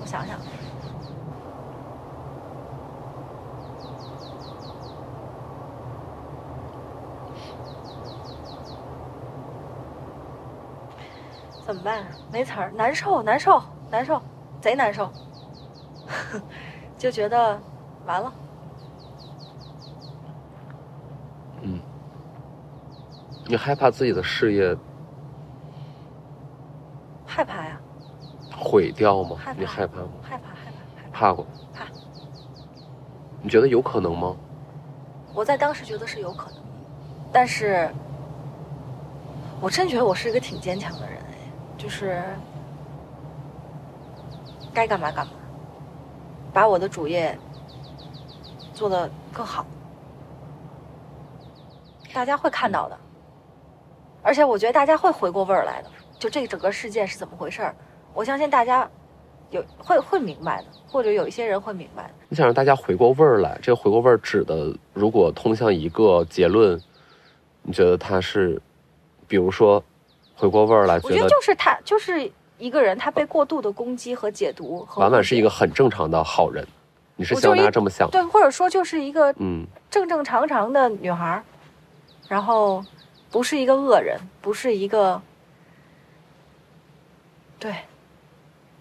[0.00, 0.38] 我想想，
[11.66, 12.06] 怎么办？
[12.38, 14.22] 没词儿，难受，难受，难受，
[14.60, 15.10] 贼难受，
[16.96, 17.60] 就觉得
[18.06, 18.32] 完了。
[21.62, 21.80] 嗯，
[23.46, 24.76] 你害怕自己的事业
[27.26, 27.76] 害怕呀，
[28.56, 29.52] 毁掉吗害？
[29.58, 30.08] 你害怕吗？
[30.22, 31.18] 害怕，害怕，害怕。
[31.18, 31.44] 怕过？
[31.74, 31.86] 怕。
[33.42, 34.36] 你觉得有可能吗？
[35.34, 36.60] 我在当时觉得是有可能，
[37.32, 37.90] 但是
[39.60, 41.17] 我真觉得我是一个挺坚强的人，哎，
[41.78, 42.22] 就是
[44.74, 45.32] 该干嘛干嘛，
[46.52, 47.38] 把我的主业
[48.74, 49.64] 做得更好，
[52.12, 52.98] 大家会看到的，
[54.22, 57.74] 而且我觉得大家会回过味儿来的，就这整个事件是怎么回事儿，
[58.12, 58.88] 我相信大家
[59.50, 62.10] 有会会明白的，或者有一些人会明白。
[62.28, 66.80] 你想让大家回过味儿来，这个回过味儿指的，如果通向一个结论，
[67.62, 68.60] 你觉得他是，
[69.26, 69.82] 比如说，
[70.38, 76.64] 回过味儿来，觉得我觉得就是他，就是一个人，他被过度的攻击和解读和婉婉是一个很正常的好人，
[77.16, 78.08] 你是希望我就一大家这么想？
[78.08, 81.42] 对，或者说就是一个嗯正正常常的女孩儿，
[82.28, 82.84] 然后
[83.32, 85.20] 不是一个恶人，不是一个，
[87.58, 87.74] 对，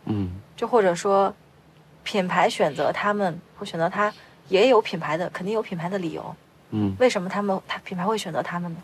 [0.06, 1.34] 嗯就或者说
[2.04, 4.14] 品牌选择他们会选择他，
[4.48, 6.36] 也有品牌的，肯定有品牌的理由。
[6.70, 8.78] 嗯，为什么他们他品牌会选择他们呢？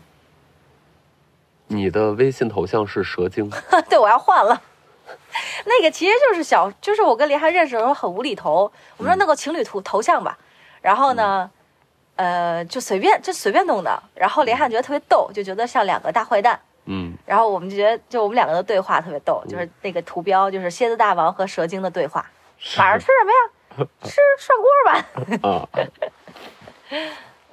[1.68, 3.50] 你的微信头像是蛇精，
[3.88, 4.60] 对，我要换了。
[5.66, 10.38] 那个其实就是小，就是我跟林涵认识的时候很无厘头，我们说弄个情侣图头像吧，
[10.80, 11.50] 然后呢，
[12.16, 17.12] 呃，就随便就随便弄的，然后林涵觉得特别逗，就觉得像两个大坏蛋，嗯。
[17.26, 22.24] 然后我们就觉得就我们两个的对话特别逗，就是那个图标就是蝎子大王和蛇精的对话，
[22.78, 23.88] 晚上吃什么呀？
[24.04, 25.48] 吃涮锅吧。
[25.48, 25.68] 啊，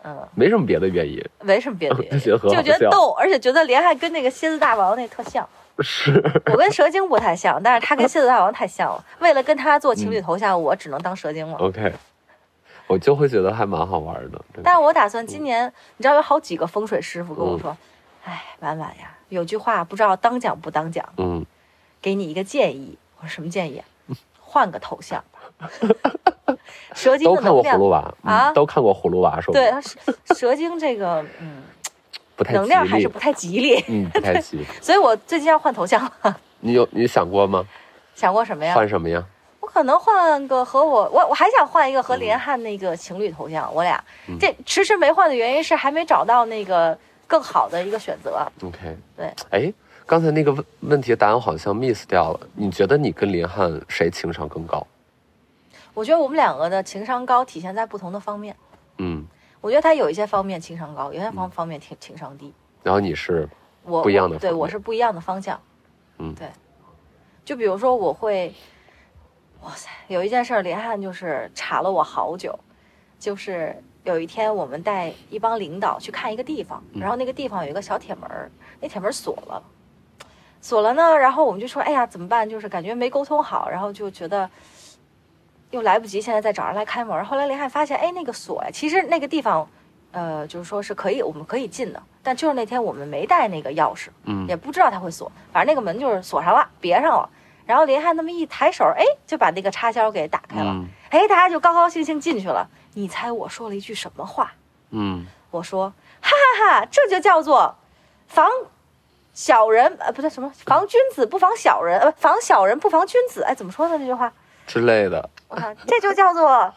[0.03, 5.47] 嗯，没什么别的原因，没什么别的原因，就觉得逗，而且觉得连还跟那个蝎子大王那特像。
[5.79, 6.13] 是
[6.45, 9.03] 我跟蛇精不太像，但是他跟蝎子大王太像了。
[9.19, 11.57] 为了跟他做情侣头像，我只能当蛇精了。
[11.57, 11.91] OK，
[12.87, 15.65] 我就会觉得还蛮好玩的，但是我打算今年，
[15.97, 17.75] 你知道有好几个风水师傅跟我说
[18.25, 21.43] ：“哎，婉婉呀，有句话不知道当讲不当讲，嗯，
[22.01, 23.85] 给你一个建议。”我说什么建议啊？
[24.39, 25.30] 换个头像吧。
[26.93, 29.71] 蛇精都看过的能量，葫芦娃啊嗯都看过葫芦娃，是吧对，
[30.35, 31.63] 蛇精这个，嗯，
[32.35, 34.65] 不太能量还是不太吉利，嗯不太吉利。
[34.81, 36.37] 所以我最近要换头像了。
[36.59, 37.65] 你有你想过吗？
[38.15, 38.73] 想过什么呀？
[38.75, 39.23] 换什么呀？
[39.59, 44.03] 我可可能换个和我，我我还想换一个和林汉那个情侣头像，我俩
[44.39, 48.45] 这迟迟没换的原因是还没找到那个更好的一个选择。
[48.63, 49.73] OK，对，哎，
[50.05, 52.39] 刚才那个问问题答案好像 miss 掉了。
[52.53, 54.85] 你觉得你跟林汉谁情商更高？
[55.93, 58.55] 我觉得我们两个的情商高体现在不同的方面。
[58.97, 59.25] 嗯，
[59.59, 62.53] 我觉得他有一些方面情商高，有些方方面情情商低。
[62.83, 63.47] 然后你是
[63.83, 65.59] 我不一样的对我是不一样的方向。
[66.19, 66.47] 嗯对。
[67.43, 68.53] 就比如说，我会，
[69.63, 72.57] 哇塞，有一件事儿，连汉就是查了我好久，
[73.19, 78.29] 就是有一天我们带一帮领导去看一个地方，嗯然后那个地方有一个小铁门，
[78.79, 79.61] 那铁门锁了，
[80.61, 82.47] 锁了呢，然后我们就说，哎呀，怎么办？
[82.49, 84.49] 就是感觉没沟通好，然后就觉得。
[85.71, 87.25] 又来不及，现在再找人来开门。
[87.25, 89.67] 后来林汉发现，哎，那个锁呀，其实那个地方，
[90.11, 97.29] 呃，就是说是可以，我们可以进的，但就是那天我们没带那个钥匙，嗯也不知道它会锁，反正那个门就是锁上了，别上了。
[97.65, 100.71] 然后林汉那么一抬手，哎，就把那个插销给打开了。
[100.71, 102.67] 嗯哎，大家就高高兴兴进去了。
[102.93, 104.51] 你猜我说了一句什么话？
[104.89, 107.75] 嗯我说，哈哈哈，这就叫做
[108.27, 108.49] 防
[109.33, 113.43] 小人，呃，不对，什么防君子不防小人，呃，防小人不防君子。
[113.43, 113.97] 哎，怎么说呢？
[113.97, 114.31] 这句话，
[114.71, 115.29] 之类的。
[115.85, 116.73] 这就叫做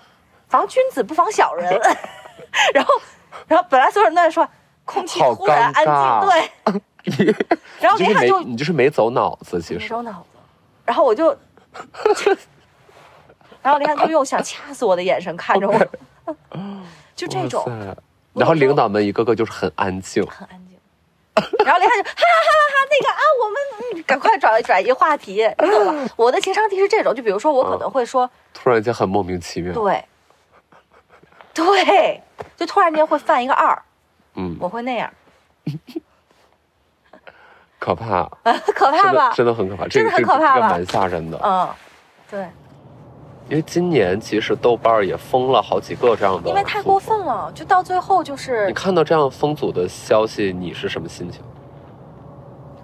[0.49, 1.81] 防君子不防小人。
[2.75, 2.95] 然后，
[3.47, 4.49] 然后本来所有人都在说，
[4.85, 6.51] 空气突然安静，对。
[7.81, 10.27] 然后你就是没连汉就你就是没走脑子，其实没实走脑子，
[10.87, 11.37] 然后我就，
[13.63, 15.79] 然后林汉就用想掐死我的眼神看着我，
[17.15, 17.65] 就这种
[18.33, 20.74] 然后领导们一个个就是很安静，很安静。
[21.65, 23.57] 然后连汉就哈哈哈哈哈，那个啊，我们
[23.95, 26.13] 嗯赶快转转移话题，你懂吧？
[26.17, 29.73] 我的情商题是这种，就比如说我可能会说，突然间很莫名其妙。
[29.73, 30.05] 对，
[31.53, 32.23] 对，
[32.57, 33.83] 就突然间会犯一个二，
[34.35, 35.13] 嗯，我会那样，
[37.81, 38.29] 可怕，
[38.75, 39.33] 可怕吧？
[39.35, 41.39] 真的很可怕，这真的个很可怕吧蛮吓人的。
[41.43, 41.69] 嗯，
[42.31, 42.47] 对，
[43.49, 46.99] 因为今年其实豆瓣儿也封了好几个这样的，因为太过。
[46.99, 51.43] 分了，就到最后就是你，看到这样封组的消息，你是什么心情？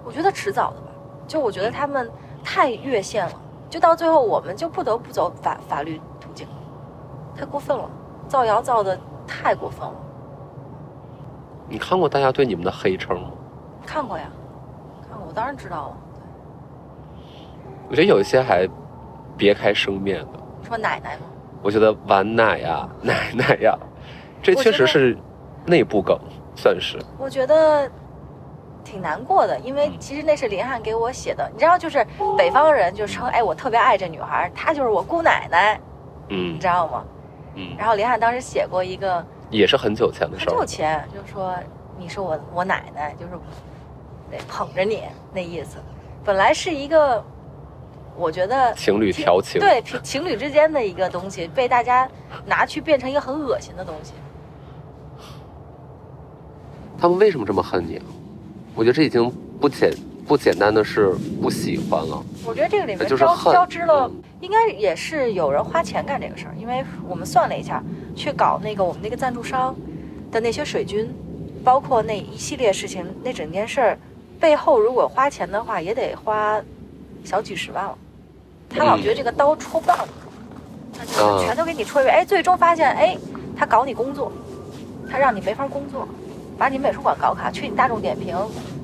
[0.05, 0.87] 我觉得迟早的吧。
[1.27, 2.07] 就我觉得他们
[2.43, 3.33] 太越线了，
[3.69, 6.47] 就到最后我们就不得不走法法律途径，
[7.35, 7.89] 太过分了，
[8.27, 8.95] 造谣造的
[9.25, 9.95] 太过分了。
[11.67, 13.31] 你看过大家对你们的黑称吗？
[13.83, 14.25] 看过呀，
[15.09, 15.97] 看过，我当然知道了。
[17.89, 18.67] 我觉得有一些还
[19.35, 20.40] 别开生面的。
[20.71, 21.23] 你说奶奶吗？
[21.61, 23.77] 我觉得碗奶呀、 奶奶呀，
[24.41, 25.17] 这确实是
[25.65, 26.17] 内部梗，
[26.55, 26.97] 算是。
[27.17, 27.89] 我觉得
[28.85, 31.49] 挺难过的，因为嗯其实那是林汉给我写的。
[31.53, 32.05] 你知道，就是
[32.37, 35.77] 北方人就称，哎，我特别爱这女孩，她就是我姑奶奶，
[36.29, 37.03] 嗯你知道吗？
[37.55, 40.51] 嗯，然后林汉当时写过一个也是很久前的很事儿。
[40.53, 41.53] 久前，就说
[41.97, 43.33] 你是我我奶奶，就是
[44.31, 45.03] 得捧着你
[45.33, 45.77] 那意思。
[46.23, 47.21] 本来是一个，
[48.17, 52.09] 我觉得情侣调情，对情情侣之间的一个东西，被大家
[52.45, 54.13] 拿去变成一个很恶心的东西。
[56.99, 58.03] 他们为什么这么恨你啊？
[58.75, 59.91] 我觉得这已经不简
[60.27, 62.23] 不简单的是不喜欢了。
[62.45, 67.83] 我觉得这个里面交就是恨交织了嗯，应该也是有人花钱干这个事儿，因为我们算了一下，
[68.15, 69.75] 去搞那个我们那个赞助商
[70.31, 71.11] 的那些水军，
[71.63, 73.97] 包括那一系列事情，那整件事儿
[74.39, 76.61] 背后如果花钱的话，也得花
[77.23, 77.97] 小几十万了。
[78.69, 83.17] 他老觉得这个刀戳不到你，他就啊是全都给你戳一遍，哎，最终发现，哎，
[83.57, 84.31] 他搞你工作，
[85.09, 86.07] 他让你没法工作，
[86.57, 88.35] 把你美术馆搞卡，去你大众点评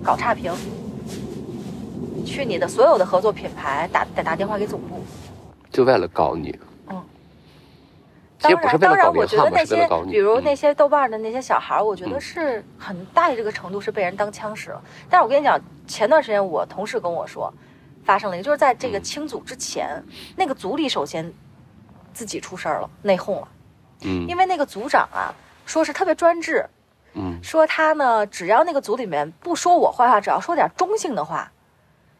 [0.03, 0.53] 搞差评，
[2.25, 5.01] 去你的所有的合作品牌打打打电话给总部。
[5.71, 6.57] 就为了搞你，
[6.89, 7.01] 嗯
[8.41, 9.87] 当然，当然，我觉得那些。
[10.11, 14.81] 比如嗯那些豆瓣的那些小孩儿，我觉得嗯是很大的这个程度是被人当枪使了。
[15.09, 17.51] 但是我跟你讲，前段时间我同事跟我说，
[18.07, 19.03] 发生了一个，就是在这个嗯。
[19.03, 20.01] 清组之前，
[20.37, 21.33] 那个组里首先
[22.13, 23.47] 自己出事儿了，内讧了，
[24.03, 24.25] 嗯。
[24.29, 26.65] 因为那个组长啊，说是特别专制，
[27.13, 27.37] 嗯。
[27.43, 31.51] 说他呢，只要那个组里面不说我坏话，只要说点中性的话，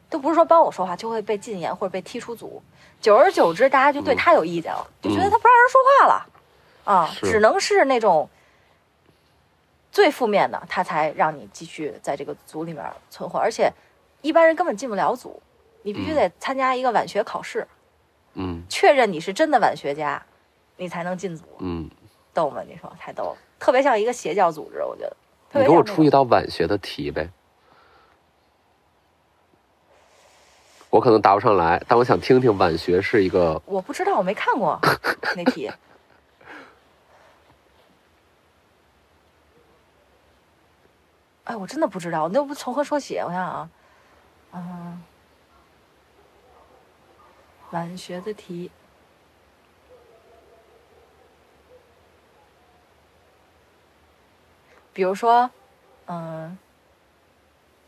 [0.09, 2.61] 都不是说帮我说话，就会被禁言或者被踢出组。
[2.99, 6.27] 久而久之，大家就对他有意见了，就觉得他不让人说话了，
[6.83, 8.29] 啊，只能是那种
[9.91, 13.39] 最负面的，他才让你继续在这个组里面存活。
[13.39, 13.71] 而且
[14.21, 15.39] 一般人根本进不了组，
[15.87, 17.65] 你必须得参加一个晚学考试，
[18.33, 20.21] 嗯确认你是真的晚学家，
[20.75, 21.45] 你才能进组。
[21.59, 21.89] 嗯，
[22.33, 22.61] 逗吗？
[22.67, 25.15] 你说太逗了，特别像一个邪教组织，我觉得。
[25.49, 27.29] 特你给我出一道晚学的题呗。
[30.89, 34.77] 我可能答不上来，但我想听听晚学是一个我不知道，我没看过
[35.37, 35.71] 那题。
[41.45, 43.15] 哎，我真的不知道，那不从何说起？
[43.19, 43.69] 我想想啊，
[44.51, 45.01] 嗯，
[47.71, 48.71] 晚学的题。
[54.93, 55.49] 比如说，
[56.07, 56.57] 嗯，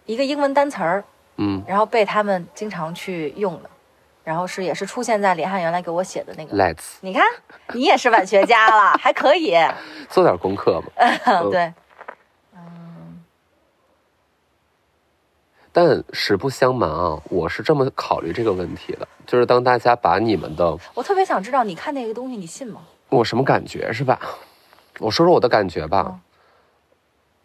[0.05, 1.03] 一个英文单词儿，
[1.37, 3.69] 嗯，然后被他们经常去用的，
[4.23, 6.55] 然后是也是出现在李翰原来给我写的那个。
[6.55, 7.23] Let's，你看，
[7.73, 9.55] 你也是晚学家了，还可以。
[10.07, 11.49] 做点功课嘛。
[11.49, 11.73] 对。
[15.81, 22.81] 但实不相瞒啊，我是这么考虑这个问题的，就是当大家把你们的我特别想知道，你看那个东西，你信吗？
[23.07, 24.19] 我什么感觉是吧？
[24.99, 26.19] 我说说我的感觉吧。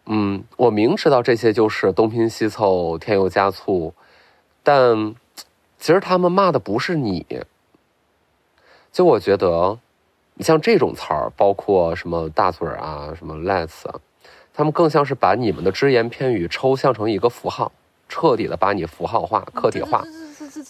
[0.07, 3.93] 嗯，我明知道这些就是东拼西凑、添油加醋，
[4.63, 5.15] 但
[5.79, 7.25] 其实他们骂的不是你。
[8.91, 9.79] 就我觉得，
[10.33, 13.95] 你像这种词儿，包括什么大嘴儿啊、什么 let's 啊，
[14.53, 17.71] 他们更像是把你们的只言片语抽象成一个符号，
[18.07, 20.03] 彻底的把你符号化、客体化，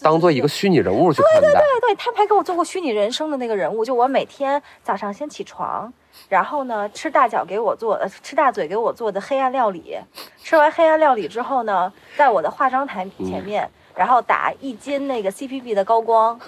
[0.02, 1.48] 当做一个虚拟人物去看待。
[1.48, 5.92] 对对，他们还给我做过虚拟人生的那个人物，就我每天早上先起床，
[6.28, 9.98] 然后呢吃大脚给我做，呃吃大嘴给我做的黑暗料理，
[10.42, 16.38] 吃完黑暗料理之后呢，在我的化妆台前面，然后打一斤那个 CPB 的高光，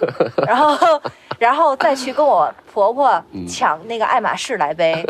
[0.46, 1.00] 然后
[1.38, 5.06] 然后再去跟我婆婆抢那个爱马仕来背，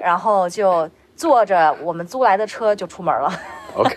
[0.00, 3.32] 然后就坐着我们租来的车就出门了。
[3.74, 3.94] OK，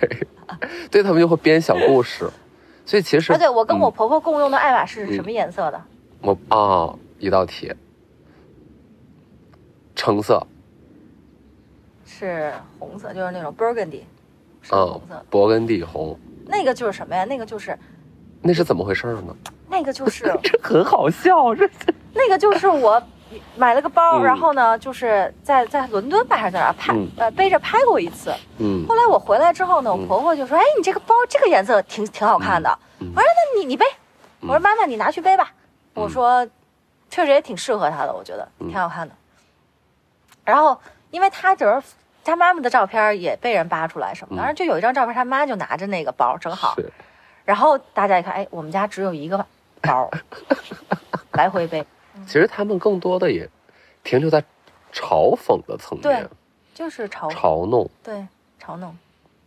[0.91, 2.30] 对他们就会编小故事，
[2.86, 5.82] 所以其实啊，对我跟我嗯婆婆共用的爱马仕是什么颜色的？
[6.22, 7.74] 我啊、一道题，
[9.95, 10.45] 橙色，
[12.06, 14.02] 是红色，就是那种 burgundy，
[14.62, 17.26] 是嗯红色的。，勃艮第红，那个就是什么呀？
[17.26, 17.78] 那个就是
[18.41, 19.36] 那是怎么回事呢？
[19.70, 21.70] 那个就是 这很好笑，这
[22.14, 23.02] 那个就是我
[23.55, 28.34] 买了个包，嗯然后呢，就是在在伦敦吧还是在哪拍、嗯呃背着拍过一次。
[28.59, 32.69] 嗯后来我回来之后呢，我嗯婆婆就说：“哎，你这个包这个颜色挺挺好看的。
[32.99, 33.23] 嗯我说
[33.55, 33.86] ：“那你你背。”
[34.41, 35.51] 我说：“妈妈，你拿去背吧。
[35.95, 36.47] 嗯我说
[37.09, 39.13] ：“确实也挺适合她的，我觉得嗯挺好看的。
[40.45, 40.79] 然后，
[41.11, 41.82] 因为她就是
[42.23, 46.75] 她妈妈的照片也被人扒出来什么的，嗯然后就有一张照片，她妈就拿着那个包，正好。
[47.45, 49.43] 然后大家一看，哎，我们家只有一个
[49.82, 50.09] 包，
[51.34, 51.86] 来回背，
[52.26, 53.49] 其实他们更多的也
[54.03, 54.43] 停留在
[54.93, 56.30] 嘲讽的层对面，
[56.74, 58.28] 就是嘲嘲弄，对
[58.61, 58.95] 嘲弄。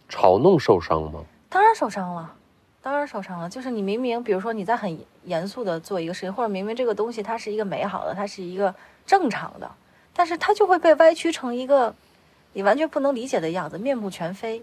[0.09, 1.25] 嘲弄受伤吗？
[1.49, 2.35] 当然受伤了，
[2.83, 3.49] 当然受伤了。
[3.49, 8.75] 就是你明明，比如说你在很严肃的做一个事情，或者明明这个东西它是一个美好的，它是一个
[9.07, 9.71] 正常的，
[10.13, 11.95] 但是它就会被歪曲成一个
[12.53, 14.63] 你完全不能理解的样子，面目全非。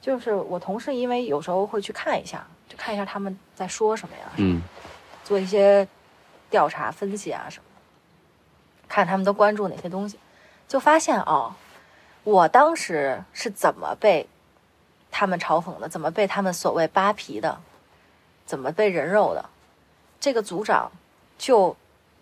[0.00, 4.60] 就是我同事，因为有时候会去看一下，就看一下他们在说什么呀，嗯
[5.22, 5.86] 做一些
[6.54, 7.82] 调查分析啊什么的，
[8.88, 10.20] 看他们都关注哪些东西，
[10.68, 11.56] 就发现哦，
[12.22, 14.28] 我当时是怎么被
[15.10, 17.60] 他们嘲讽的，怎么被他们所谓扒皮的，
[18.46, 19.50] 怎么被人肉的，
[20.20, 20.92] 这个组长
[21.36, 21.76] 就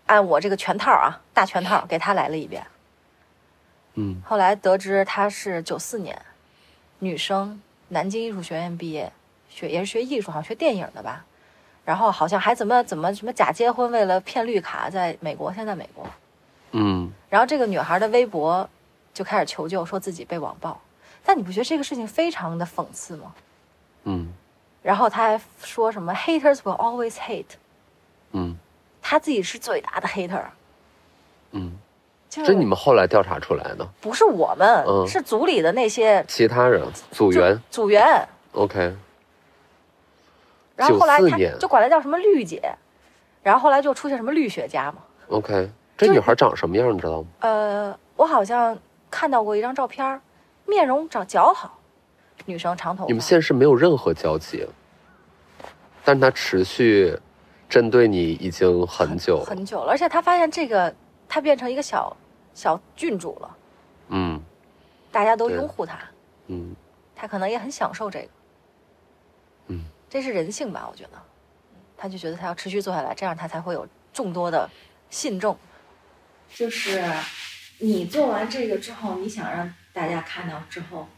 [0.07, 2.67] 按我这个全套啊，大全套给他来了一遍。
[3.97, 6.19] 嗯后来得知她是九四年，
[7.01, 9.13] 女生，南京艺术学院毕业，
[9.51, 11.27] 学也是学艺术，好像学电影的吧。
[11.85, 16.07] 然后好像还怎么怎么什么假结婚，为了骗绿卡，在美国，现在美国。
[16.73, 18.69] 嗯然后这个女孩的微博
[19.13, 20.81] 就开始求救，说自己被网暴。
[21.25, 23.33] 但你不觉得这个事情非常的讽刺吗？
[24.05, 24.33] 嗯
[24.83, 27.45] 然后他还说什么 “haters will always hate”，
[28.33, 28.57] 嗯
[29.01, 30.43] 他自己是最大的 hater。
[31.53, 31.79] 嗯，
[32.31, 33.87] 就这你们后来调查出来的？
[34.01, 38.27] 不是我们，嗯是组里的那些其他人组员组员。
[38.53, 38.97] ，OK，
[40.77, 42.61] 然后后来94他就管她叫什么绿姐，
[43.43, 44.99] 然后后来就出现什么绿学家嘛。
[45.29, 47.29] OK，这女孩长什么样，你知道吗？
[47.41, 48.77] 呃，我好像
[49.11, 50.21] 看到过一张照片，
[50.67, 51.79] 面容长姣好，
[52.47, 53.07] 女生长头发。
[53.07, 54.67] 你们现实没有任何交集，
[56.05, 57.19] 但是她持续
[57.69, 59.45] 针对你已经很久了。
[59.45, 60.95] 很久了，而且她发现这个，
[61.29, 62.15] 她变成一个小
[62.55, 63.57] 小郡主了，
[64.09, 64.41] 嗯
[65.11, 65.99] 大家都拥护她，
[66.49, 66.75] 嗯
[67.15, 68.29] 她可能也很享受这个。
[70.13, 70.87] 嗯，这是人性吧？
[70.91, 71.11] 我觉得，
[71.97, 74.69] 他就觉得他要持续做下来，这样他才会有众多的
[75.09, 75.59] 信众。
[76.55, 77.03] 就是
[77.79, 81.09] 你做完这个之后，你想让大家看到之后，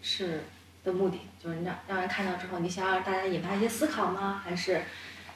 [0.00, 0.44] 是
[0.84, 4.40] 的目的，就是让让人看到之后，你想让大家引发一些思考吗？
[4.44, 4.82] 还是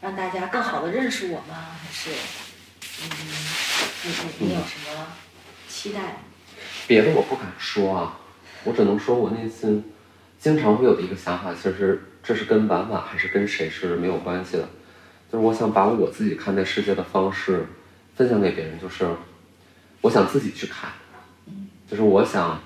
[0.00, 1.76] 让大家更好的认识我吗？
[1.82, 2.10] 还是，
[3.02, 3.10] 嗯，
[4.04, 5.06] 你你你有什么
[5.68, 6.18] 期待？
[6.86, 8.20] 别的我不敢说啊，
[8.62, 9.92] 我只能说我内心
[10.38, 14.68] 经常会有的一个想法，其实这是跟婉婉还是跟谁是没有关系的，
[15.30, 17.66] 就是我想把我自己看待世界的方式
[18.14, 19.06] 分享给别人，就是
[20.00, 20.90] 我想自己去看，
[21.90, 22.60] 就是我想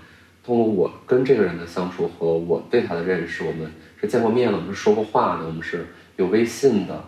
[0.44, 5.86] 通过我跟这个人的相处和我对他的认识，我们是见过面了，我们是说过话的，我们是
[6.16, 7.04] 有微信的，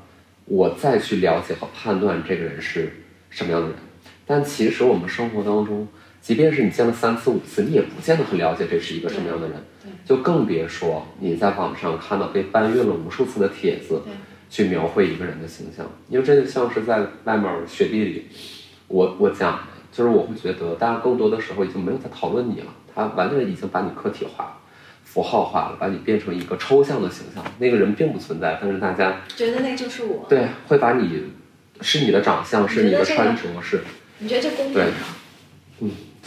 [0.46, 2.92] 我再去了解和判断这个人是
[3.28, 3.76] 什么样的人。
[4.26, 5.86] 但其实我们生活当中
[6.28, 9.56] 即便是你见了三次五次，你也不见得很了解这是一个什么样的人，
[10.04, 14.02] 就更别说你在网上看到被搬运了无数次的帖子，
[14.50, 18.26] 去描绘一个人的形象，因为这就像是在外面雪地里，
[18.88, 19.58] 我我讲，
[19.90, 24.58] 就是我会觉得大家更多的时候已经没有在讨论你了，他完全已经把你客体化。
[25.04, 27.42] 符号化了，把你变成一个抽象的形象。
[27.58, 30.26] 那个人并不存在，但是大家觉得那就是我。
[30.28, 31.22] 对，会把你
[31.80, 33.80] 是你的长相，是你的穿着，是。
[34.18, 34.92] 你觉得这公平吗？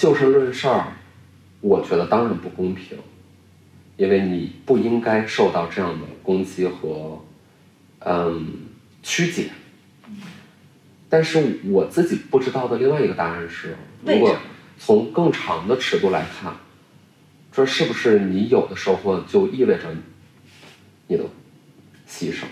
[0.01, 0.93] 嗯，就事论事儿，
[1.61, 2.97] 我觉得当然不公平，
[3.97, 7.23] 因为你不应该受到这样的攻击和
[7.99, 8.47] 嗯
[9.03, 9.51] 曲解。
[11.07, 14.35] 但是我自己不知道的另外一个答案是，如果
[14.79, 16.55] 从更长的尺度来看。
[17.53, 19.93] 这是不是你有的收获就意味着
[21.07, 21.25] 你的
[22.07, 22.45] 牺牲？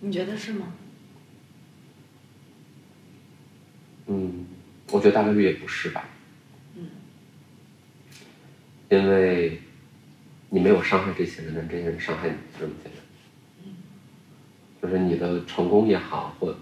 [0.00, 0.72] 你觉得是吗？
[4.06, 4.46] 嗯，
[4.90, 6.08] 我觉得大概率也不是吧。
[6.76, 6.86] 嗯。
[8.88, 9.60] 因为
[10.50, 13.02] 你没有伤害这些人，这些人伤害你，就这么简单。
[13.64, 13.72] 嗯。
[14.82, 16.56] 就是你的成功也好，或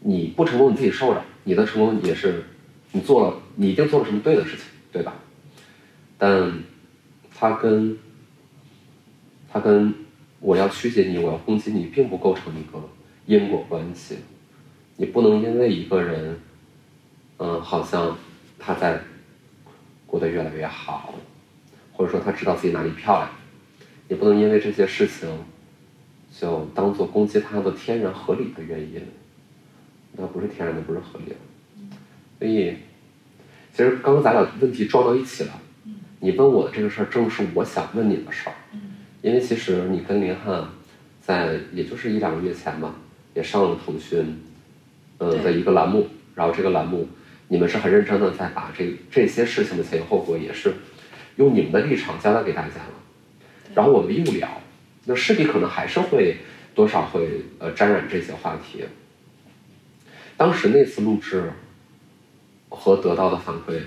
[0.00, 2.44] 你不成功你自己受着，你的成功也是
[2.92, 5.14] 你做了，你一定做了什么对的事情，对吧？
[6.16, 6.52] 但，
[7.34, 7.96] 他跟，
[9.48, 9.94] 他跟
[10.40, 12.90] 我要曲解你，我要攻击你，并不构成一个
[13.26, 14.18] 因果关系。
[14.96, 16.40] 你不能因为一个人，
[17.38, 18.16] 嗯，好像
[18.58, 19.00] 他在
[20.06, 21.14] 过得越来越好，
[21.92, 23.30] 或者说他知道自己哪里漂亮，
[24.08, 25.28] 也不能因为这些事情
[26.38, 29.00] 就当做攻击他的天然合理的原因。
[30.12, 31.36] 那不是天然的，不是合理的。
[32.38, 32.74] 所以，
[33.72, 35.52] 其实刚刚咱俩问题撞到一起了。
[36.20, 38.54] 你问我的这个事儿，正是我想问你的事儿。
[39.22, 40.66] 因为其实你跟林汉，
[41.20, 42.94] 在也就是一两个月前吧，
[43.34, 44.40] 也上了腾讯，
[45.18, 46.08] 呃的一个栏目。
[46.34, 47.06] 然后这个栏目，
[47.48, 50.74] 你们是很认真的在把这这些事情的前因后果，也是
[51.36, 52.94] 用你们的立场交代给大家了。
[53.74, 54.48] 然后我们又聊，
[55.04, 56.36] 那势必可能还是会
[56.74, 58.84] 多少会呃沾染这些话题。
[60.36, 61.50] 当时那次录制
[62.68, 63.80] 和得到的反馈，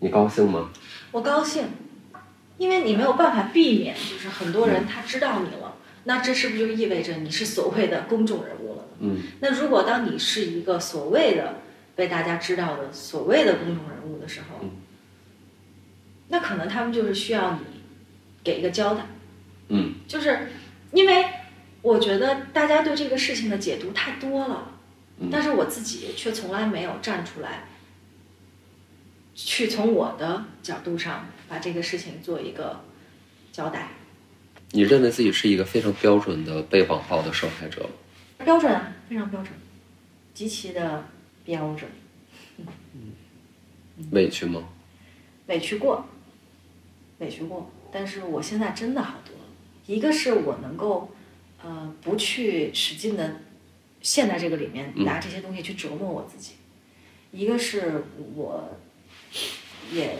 [0.00, 0.70] 你高兴吗？
[1.12, 1.64] 我高兴，
[2.58, 8.84] 因为你没有办法避免，就是很多人他知道你了，那这是不是就意味着你是所谓的公众人物了？
[9.00, 9.18] 嗯。
[9.40, 11.60] 那如果当你是一个所谓的
[11.94, 14.64] 被大家知道的所谓的公众人物的时候，
[16.28, 17.60] 那可能他们就是需要你
[18.42, 19.06] 给一个交代。
[19.68, 19.94] 嗯。
[20.06, 20.50] 就是
[20.92, 21.24] 因为
[21.82, 24.72] 我觉得大家对这个事情的解读太多了，
[25.30, 27.64] 但是我自己却从来没有站出来。
[29.36, 32.80] 去从我的角度上把这个事情做一个
[33.50, 33.88] 交代。
[34.70, 38.44] 你认为自己是一个非常标准的被网暴的受害者吗？
[38.44, 39.52] 标准啊，非常标准，
[40.32, 41.04] 极其的
[41.44, 41.90] 标准。
[42.58, 43.12] 嗯。
[44.10, 44.68] 委屈吗？
[45.46, 46.06] 委屈过，
[47.18, 49.44] 委屈过，但是我现在真的好多了。
[49.86, 51.12] 一个是我能够，
[51.62, 53.40] 呃，不去使劲的
[54.00, 56.54] 陷在这个里面，拿这些东西去折磨我自己；
[57.30, 58.76] 一个是我。
[59.92, 60.16] 也，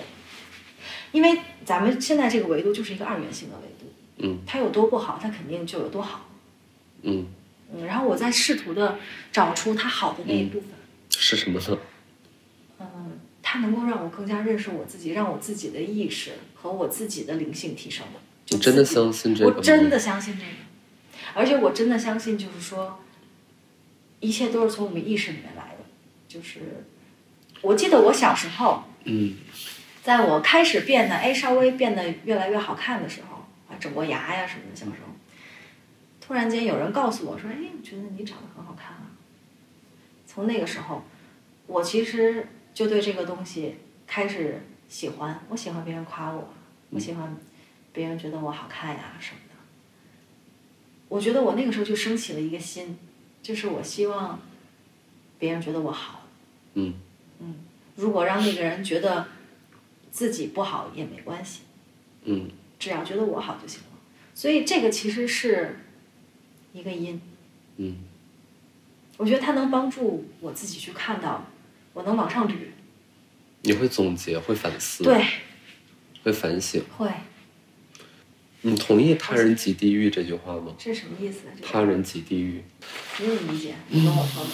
[1.12, 6.28] 因为咱们现在这个维度就是一个二元性的维度，嗯，它有多不好，它肯定就有多好，
[7.02, 7.26] 嗯，
[7.72, 8.98] 嗯，然后我在试图的
[9.32, 10.68] 找出它好的那一部分
[11.26, 11.78] 是什么呢？
[12.78, 18.04] 嗯，它能够让我更加认识我自己，让我自己的意识和我自己的灵性提升。
[18.50, 19.56] 你真的相信这个？
[19.56, 20.52] 我真的相信这个，
[21.32, 22.98] 而且我真的相信，就是说，
[24.20, 25.84] 一切都是从我们意识里面来的，
[26.28, 26.84] 就是。
[27.62, 29.36] 我记得我小时候，嗯，
[30.02, 35.14] 在我开始变得哎稍微变得越来越好看的时候，啊整过牙呀什么的，小时候，
[36.20, 39.08] 突然间有人告诉我说：“哎，我觉得你长得很好看啊。”
[40.26, 41.02] 从那个时候，
[41.66, 45.44] 我其实就对这个东西开始喜欢。
[45.48, 46.52] 我喜欢别人夸我，
[46.90, 47.36] 我喜欢
[47.92, 49.54] 别人觉得我好看呀什么的。
[51.08, 52.98] 我觉得我那个时候就升起了一个心，
[53.42, 54.40] 就是我希望
[55.38, 56.26] 别人觉得我好。
[56.74, 56.94] 嗯。
[57.40, 57.56] 嗯，
[57.96, 59.26] 如果让那个人觉得
[60.10, 61.62] 自己不好也没关系，
[62.22, 62.48] 嗯，
[62.78, 63.98] 只要觉得我好就行了。
[64.34, 65.80] 所以这个其实是
[66.72, 67.20] 一个因，
[67.76, 68.04] 嗯，
[69.16, 71.44] 我觉得它能帮助我自己去看到，
[71.94, 72.54] 我能往上捋。
[73.62, 75.24] 你会总结，会反思，对，
[76.22, 77.08] 会反省，会。
[78.60, 80.74] 你同意“他人即地狱”这句话吗？
[80.78, 81.44] 这是什么意思？
[81.62, 82.62] 他人即地狱。
[83.20, 83.74] 你怎么理解？
[83.88, 84.44] 你跟我说。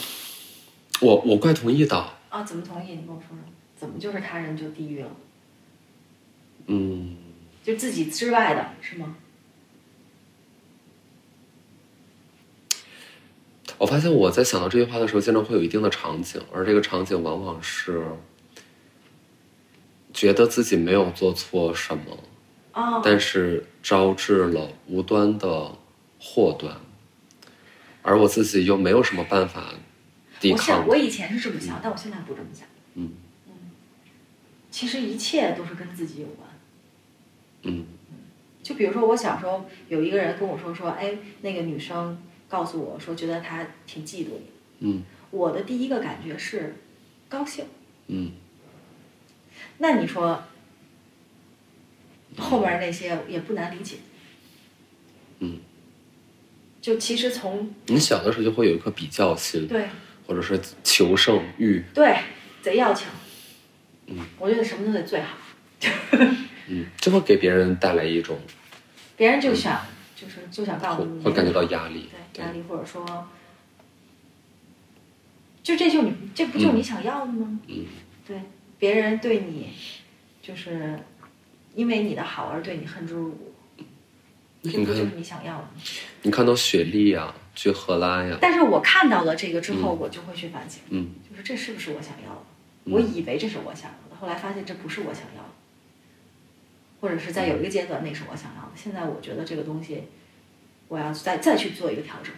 [1.00, 1.96] 我我怪同意的。
[2.28, 2.92] 啊，怎么同意？
[2.92, 3.38] 你跟我说说，
[3.76, 5.10] 怎么就是他人就地狱了？
[6.66, 7.16] 嗯，
[7.64, 9.16] 就自己之外的是吗？
[13.80, 18.04] 我发现我在想到这句话的时候，经常会有一定的场景，而这个场景往往是，
[20.12, 22.18] 觉得自己没有做错什么，
[22.74, 25.74] 哦，但是招致了无端的
[26.20, 26.76] 祸端，
[28.02, 29.72] 而我自己又没有什么办法
[30.38, 30.86] 抵我抗想，。
[30.86, 32.68] 我以前是这么想，但我现在不这么想。
[32.96, 33.12] 嗯
[34.70, 36.48] 其实一切都是跟自己有关。
[37.62, 37.86] 嗯
[38.62, 44.46] 就比如说，我小时候有一个人跟我说说，哎，那个女生告诉我说，觉得他挺嫉妒你。
[44.80, 46.74] 嗯我的第一个感觉是
[47.28, 47.64] 高兴。
[48.08, 48.32] 嗯
[49.78, 50.42] 那你说
[52.36, 53.96] 后边那些也不难理解。
[55.38, 55.58] 嗯，
[56.82, 59.86] 就其实从你小的时候就会有一颗比较心，对
[60.26, 61.82] 或者是求胜欲。
[61.94, 62.18] 对
[62.60, 63.08] 贼要强，
[64.06, 65.38] 嗯，我觉得什么都得最好，
[66.66, 68.38] 嗯，就会给别人带来一种
[69.16, 69.80] 别人就想
[70.20, 72.08] 就是就想告诉会你，会感觉到压力。
[72.32, 73.26] 对压力，或者说，
[75.62, 77.58] 就这就你这不就你想要的吗？
[77.68, 77.86] 嗯
[78.26, 78.40] 对，
[78.78, 79.70] 别人对你
[80.42, 80.98] 就是
[81.74, 83.52] 因为你的好而对你恨之入骨，
[84.62, 85.70] 这不就是你想要的吗？
[86.22, 92.42] 你看到雪莉呀，去荷兰呀，但是我看到了这个之后，我就会去反省，嗯就是这是不是我想要的？
[92.84, 95.49] 嗯我以为这是我想要的，后来发现这不是我想要的，
[97.00, 100.04] 或者是在有一个阶段那是我想要的，现在我觉得这个东西
[100.88, 102.32] 我要再再去做一个调整。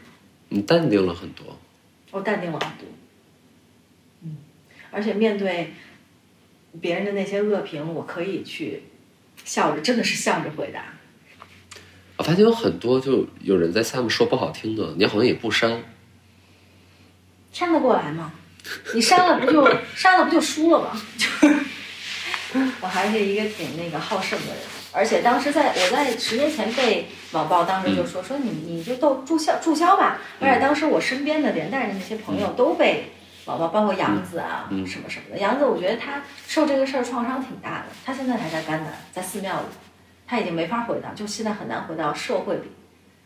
[0.49, 1.59] 你淡定了很多。
[2.11, 2.87] 我淡定了很多。
[4.23, 4.37] 嗯，
[4.91, 5.73] 而且面对
[6.81, 8.83] 别人的那些恶评，我可以去
[9.45, 10.85] 笑着，真的是笑着回答。
[12.19, 15.83] 我发现有很多就有人在下面说不好听的，你好像也不删。
[17.51, 18.33] 删得过来吗？
[18.95, 21.03] 你删了不就 删了不就输了吗？
[22.81, 24.57] 我还是一个挺那个好胜的人，
[24.93, 33.13] 而且当时在我在十年前被网暴，当时就说说你你就都注销注销吧，而且当时我身边的连带的那些朋友都被
[33.47, 34.87] 网暴，包括杨子啊、嗯。
[34.87, 35.39] 什么什么的。
[35.39, 39.67] 杨子我觉得他受这个事儿创伤挺大的，他现在还在甘南，在寺庙里，
[40.27, 42.71] 他已经没法回到，就现在很难回到社会里，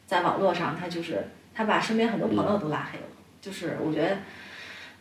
[0.06, 3.06] 在网络上他就是他把身边很多朋友都拉黑了，
[3.40, 4.16] 就是我觉得。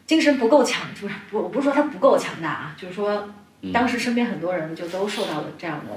[0.08, 3.34] 精神不够强，就是不，我不是说他不够强大啊，就是说嗯
[3.74, 5.92] 当时身边很多人就都受到了这样的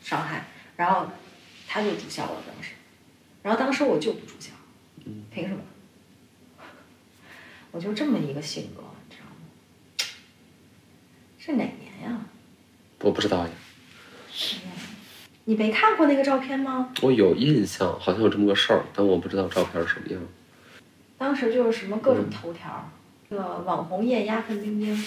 [0.00, 0.46] 伤害，
[0.76, 1.06] 然后
[1.68, 2.72] 他就注销了当时，
[3.42, 4.52] 然后当时我就不注销，
[5.04, 5.60] 嗯凭什么？
[7.72, 9.36] 我就这么一个性格，你知道吗？
[11.38, 12.20] 是哪年呀？
[13.00, 13.50] 我不知道呀，
[15.44, 16.92] 你没看过那个照片吗？
[17.02, 20.20] 我有印象，好像有这么个事儿，但我不知道照片是什么样。
[21.18, 22.90] 当时就是什么各种头条，
[23.30, 25.04] 这个网红艳压范冰冰。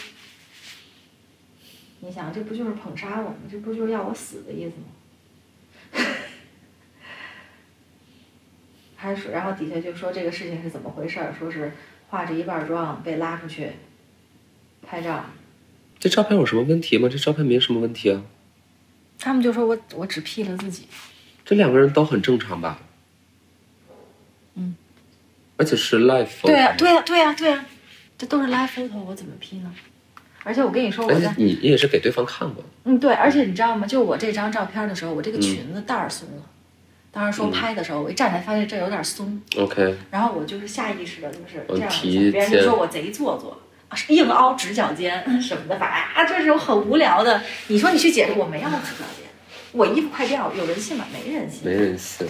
[2.01, 3.35] 你想，这不就是捧杀我吗？
[3.51, 4.85] 这不就是要我死的意思吗？
[8.95, 11.33] 还是然后底下就说这个事情是怎么回事儿？
[11.37, 11.71] 说是
[12.09, 13.71] 化着一半妆被拉出去
[14.81, 15.25] 拍照，
[15.99, 17.07] 这照片有什么问题吗？
[17.09, 18.21] 这照片没什么问题啊，
[19.17, 20.87] 他们就说我我只 P 了自己。
[21.45, 22.79] 这两个人都很正常吧？
[24.55, 24.75] 嗯，
[25.57, 26.29] 而且是 live。
[26.43, 27.65] 对呀、对呀、对呀、对呀、
[28.17, 29.73] 这都是 live photo，我怎么 P 呢？
[30.43, 33.85] 而且我跟你说，我在你你也是给对方看过，嗯，对，而且你知道吗？
[33.85, 36.43] 就我这张照片的时候，我这个裙子带儿松了。
[37.11, 47.41] 当时说拍的时候，我一站起来发现这有点松，OK，然后我就是下意识的就是这样提一下，别人就说我贼做作，啊硬凹直角肩什么的，反正啊这种很无聊的。
[47.67, 49.25] 你说你去解释，我没凹直角肩，
[49.71, 51.05] 我衣服快掉了，有人信吗？
[51.11, 51.61] 没人信。
[51.65, 52.27] 没人信。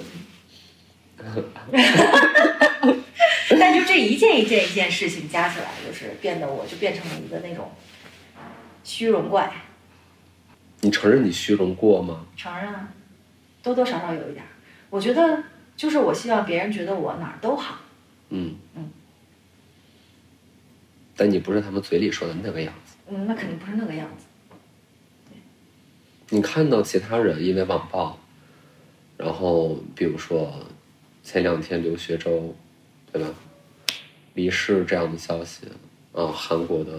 [3.59, 7.69] 但就这一件一件一件事情加起来，就是变得我就变成了一个那种
[8.89, 9.53] 虚荣怪。
[10.81, 12.25] 你承认你虚荣过吗？
[12.35, 12.91] 承认啊，
[13.61, 14.43] 多多少少有一点。
[14.89, 15.43] 我觉得
[15.77, 17.77] 就是我希望别人觉得我哪儿都好。
[18.29, 18.89] 嗯嗯。
[21.15, 22.95] 但你不是他们嘴里说的那个样子。
[23.09, 24.25] 嗯，那肯定不是那个样子。
[26.29, 28.19] 你看到其他人因为网暴，
[29.17, 30.51] 然后比如说
[31.23, 32.55] 前两天刘学周，
[33.11, 33.29] 对吧，
[34.33, 35.67] 离世这样的消息，
[36.19, 36.91] 啊，韩国的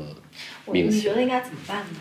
[0.66, 2.00] 明星你觉得应该怎么办呢？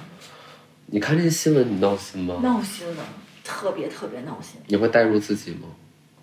[0.85, 2.39] 你看这些新闻，你闹心吗？
[2.41, 3.05] 闹心了，
[3.43, 4.61] 特别特别闹心。
[4.67, 5.67] 你会代入自己吗？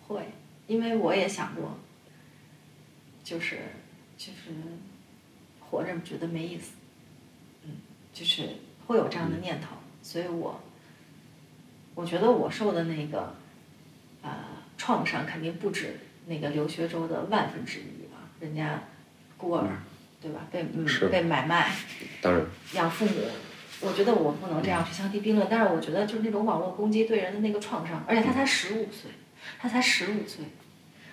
[0.09, 0.27] 会，
[0.67, 1.79] 因为我也想过，
[3.23, 3.59] 就是
[4.17, 4.55] 就是
[5.61, 6.73] 活着觉得没意思，
[7.65, 7.73] 嗯，
[8.15, 8.49] 就是
[8.87, 10.59] 会有这样的念头，所以我
[11.95, 13.35] 我觉得我受的那个
[14.23, 14.31] 呃
[14.79, 18.83] 创伤肯定不止那个刘学周的万分之一吧，人家
[19.37, 19.69] 孤儿，
[20.27, 20.41] 对吧？
[20.51, 21.71] 被嗯被买卖，
[22.21, 23.13] 当然，养父母，
[23.81, 29.13] 我觉得我不能这样去相提并论，但是我觉得就是那种网络攻击对人的那个创伤，而且他才十五岁，
[29.61, 30.45] 他才十五岁，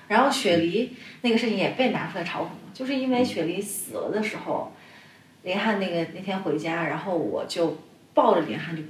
[0.07, 4.73] 然后雪梨那个事情也被拿出来嘲讽了，就是因为雪梨死了的时候，
[5.43, 7.77] 林汉那个那天回家，然后我就
[8.15, 8.81] 抱着林汉就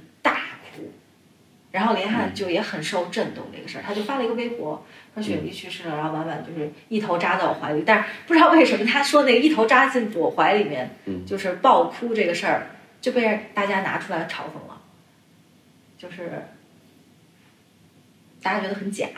[1.74, 10.88] 然后林汉就也很受震动这个事儿，他就发了一个微博，说雪梨去世了，然后婉婉就是一头扎在我怀里，但是不知道为什么他说那个一头扎进我怀里面，
[11.26, 12.70] 就是爆哭这个事儿
[13.00, 14.80] 就被大家拿出来嘲讽了，
[15.98, 16.44] 就是
[18.40, 19.08] 大家觉得很假，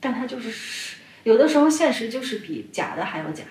[0.00, 3.44] 但他就是有的时候现实就是比假的还要假，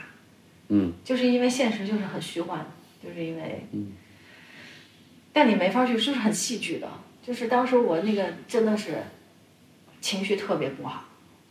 [0.69, 2.65] 嗯，就是因为现实就是很虚幻，
[3.03, 3.67] 就是因为。
[5.31, 6.89] 但你没法去，就是很戏剧的。
[7.29, 9.03] 就是当时我那个真的是
[10.01, 11.03] 情绪特别不好，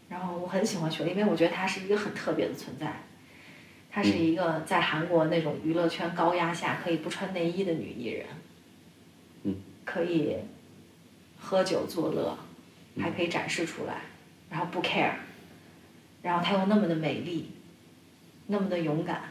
[0.09, 3.01] 然后我很喜欢雪莉，因为我觉得她是一个很特别的存在。
[3.89, 8.27] 她是一个在韩国那种娱乐圈高压下可以不穿内衣的女艺人，
[9.45, 9.55] 嗯，
[9.85, 10.35] 可以
[11.39, 12.37] 喝酒作乐，
[13.01, 14.01] 还可以展示出来，
[14.51, 15.13] 然后不 care，
[16.23, 17.53] 然后她又那么的美丽，
[18.49, 19.23] 那么的勇敢，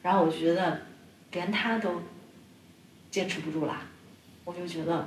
[0.00, 0.80] 然后我觉得
[1.32, 2.00] 连她都。
[3.10, 3.82] 坚持不住啦，
[4.44, 5.06] 我就觉得，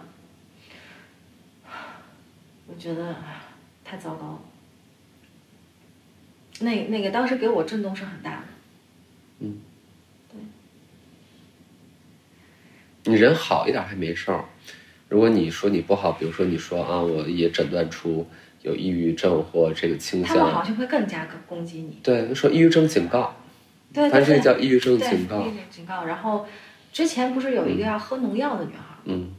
[2.68, 3.16] 我觉得
[3.84, 4.40] 太糟糕了。
[6.60, 8.44] 那那个当时给我震动是很大的。
[9.40, 9.58] 嗯。
[10.30, 10.40] 对。
[13.12, 14.46] 你人好一点还没事儿，
[15.10, 18.28] 如果你说你不好，比如说你说啊，我也诊断出
[18.62, 22.00] 有抑郁症或这个倾向，他们好像会更加攻击你。
[22.04, 23.36] 对，说抑郁症警告。
[23.94, 24.26] 对对对。
[24.26, 25.48] 这个叫抑郁症警告。
[25.70, 26.46] 警告，然后。
[26.90, 29.30] 之前不是有一个要喝农药的女孩，嗯，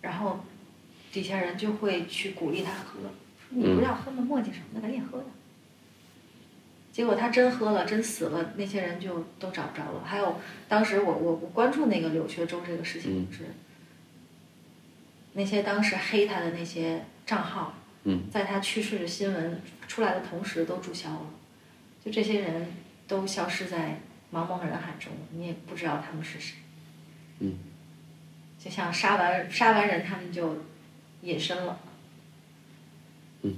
[0.00, 0.40] 然后
[1.12, 2.98] 底下人就会去鼓励他喝，
[3.50, 5.24] 你不要喝那墨迹什么的，赶紧喝呀。
[6.90, 10.02] 结果他真喝了，真死了，那些人就都找不着了。
[10.04, 13.44] 还有当时我我我关注那个柳学州这个事情是，
[15.34, 17.74] 那些当时黑他的那些账号，
[18.30, 21.30] 在他去世的新闻出来的同时都注销了，
[22.04, 22.66] 就这些人
[23.06, 24.00] 都消失在。
[24.34, 26.56] 茫茫人海中，你也不知道他们是谁。
[27.40, 27.58] 嗯。
[28.58, 30.56] 就像杀完杀完人，他们就
[31.22, 31.80] 隐身了。
[33.42, 33.56] 嗯。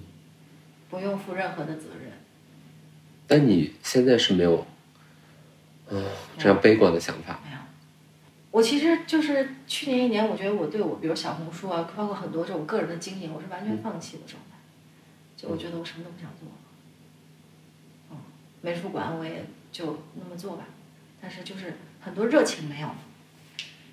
[0.88, 2.12] 不用负任何的责任。
[3.26, 4.66] 但你现在是没有，
[5.90, 6.06] 嗯，
[6.38, 7.40] 这样悲观的想法。
[7.44, 7.58] 没有。
[8.50, 14.58] 我其实就是去年一年，我觉得我对我，比如小红书啊，包括很多这种个人的经营，我是完全放弃的状态。
[15.36, 16.48] 就我觉得我什么都不想做。
[18.10, 18.16] 嗯，
[18.62, 19.44] 美术馆我也。
[19.74, 20.66] 就那么做吧，
[21.20, 22.88] 但是就是很多热情没有，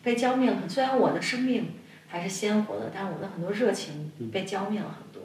[0.03, 0.69] 被浇灭了。
[0.69, 1.71] 虽然我的生命
[2.11, 5.21] 还是鲜活的，但是我的很多热情被浇灭了很多。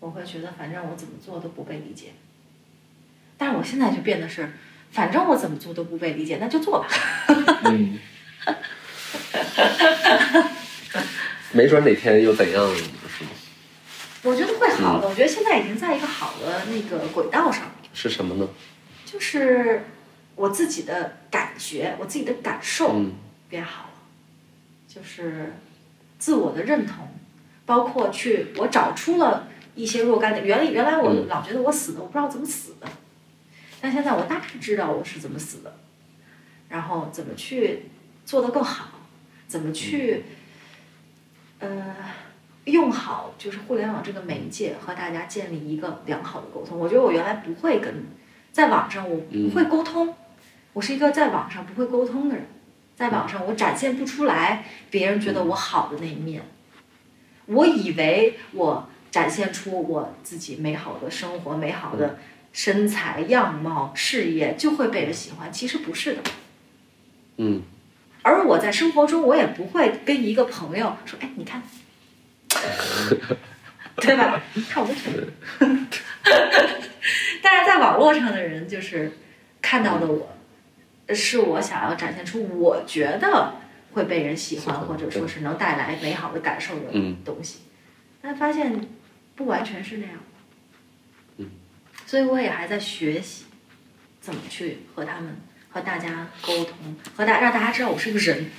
[0.00, 2.08] 我会觉得反正我怎么做都不被理解，
[3.36, 4.50] 但是我现在就变得是，
[4.90, 6.88] 反正我怎么做都不被理解，那就做吧。
[7.66, 8.00] 嗯。
[11.52, 12.82] 没准哪天又怎样，是
[13.24, 13.30] 吗？
[14.22, 15.08] 我觉得会好的。
[15.08, 17.70] 我觉得现在已经在一个好的那个轨道上。
[17.94, 18.46] 是什么呢？
[19.06, 19.84] 就是
[20.36, 23.02] 我自己的感觉，我自己的感受
[23.48, 23.87] 变好了，
[24.98, 25.52] 就是
[26.18, 27.06] 自我的认同，
[27.64, 29.46] 包括去我找出了
[29.76, 32.88] 一些若干的原原来我老觉得我死的，我不知道怎么死的，
[33.80, 35.76] 但现在我大概知道我是怎么死的，
[36.68, 37.84] 然后怎么去
[38.26, 38.88] 做的更好，
[39.46, 40.24] 怎么去
[41.60, 41.94] 呃
[42.64, 46.76] 用好就是互联网这个媒介和大家建立一个良好的沟通。
[46.76, 48.04] 我觉得我原来不会跟。
[48.50, 50.16] 在网上我不会沟通，
[50.72, 52.44] 我是一个在网上不会沟通的人，
[52.98, 56.42] 在网上我展现不出来别人觉得我好的那一面。
[57.46, 62.18] 我以为我展现出我自己美好的生活、美好的
[62.52, 66.22] 身材、样貌、事业就会被人喜欢，其实不是的。
[67.36, 67.62] 嗯。
[68.22, 71.62] 而我在生活中，我也不会跟一个朋友说：“哎，你看，
[73.94, 74.42] 对吧？
[74.68, 75.12] 看我的腿。
[77.40, 79.12] ”但是在网络上的人就是
[79.62, 80.36] 看到的我，
[81.14, 83.54] 是我想要展现出我觉得
[83.92, 87.60] 会被人喜欢，或者说是能带来美好的感受的东西。
[88.20, 88.88] 但发现
[89.34, 90.18] 不完全是那样。
[92.06, 93.44] 所以我也还在学习
[94.20, 95.36] 怎么去和他们、
[95.70, 98.50] 和大家沟通，和大让大家知道我是个人。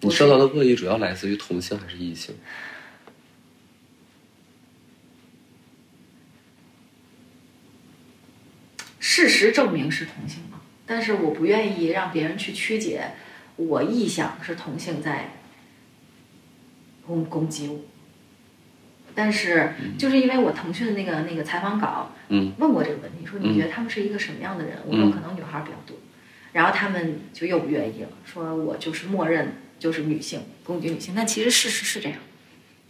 [0.00, 2.34] 你受到的恶意主要来自于同性还是异性？
[9.00, 10.57] 事实证明是同性嘛，
[10.88, 13.12] 但是我不愿意让别人去曲解
[13.56, 15.32] 我臆想是同性在
[17.06, 17.78] 攻攻击我。
[19.14, 24.78] 但是就是因为我腾讯的那个那个采访稿问过这个问题，说你觉得他们是一个什么样的人？
[24.86, 25.96] 我说可能女孩比较多，
[26.52, 31.14] 然后他们就又不愿意了，说我就是默认就是女性攻击女性。
[31.14, 32.18] 但其实事实是这样，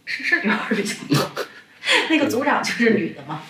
[0.05, 1.45] 是是女孩比较多，
[2.09, 3.41] 那个组长就是女的嘛，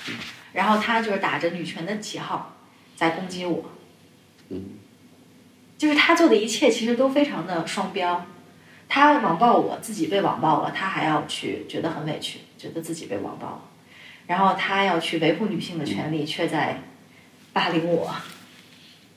[0.53, 2.55] 然后她就是打着女权的旗号。
[2.95, 3.71] 在攻击我，
[4.49, 4.63] 嗯，
[5.77, 8.25] 就是他做的一切其实都非常的双标，
[8.87, 13.61] 他网暴我自己被网暴了，他还要去觉得很委屈，觉得自己被网暴了，
[14.27, 16.81] 然后他要去维护女性的权利，却在
[17.53, 18.13] 霸凌我。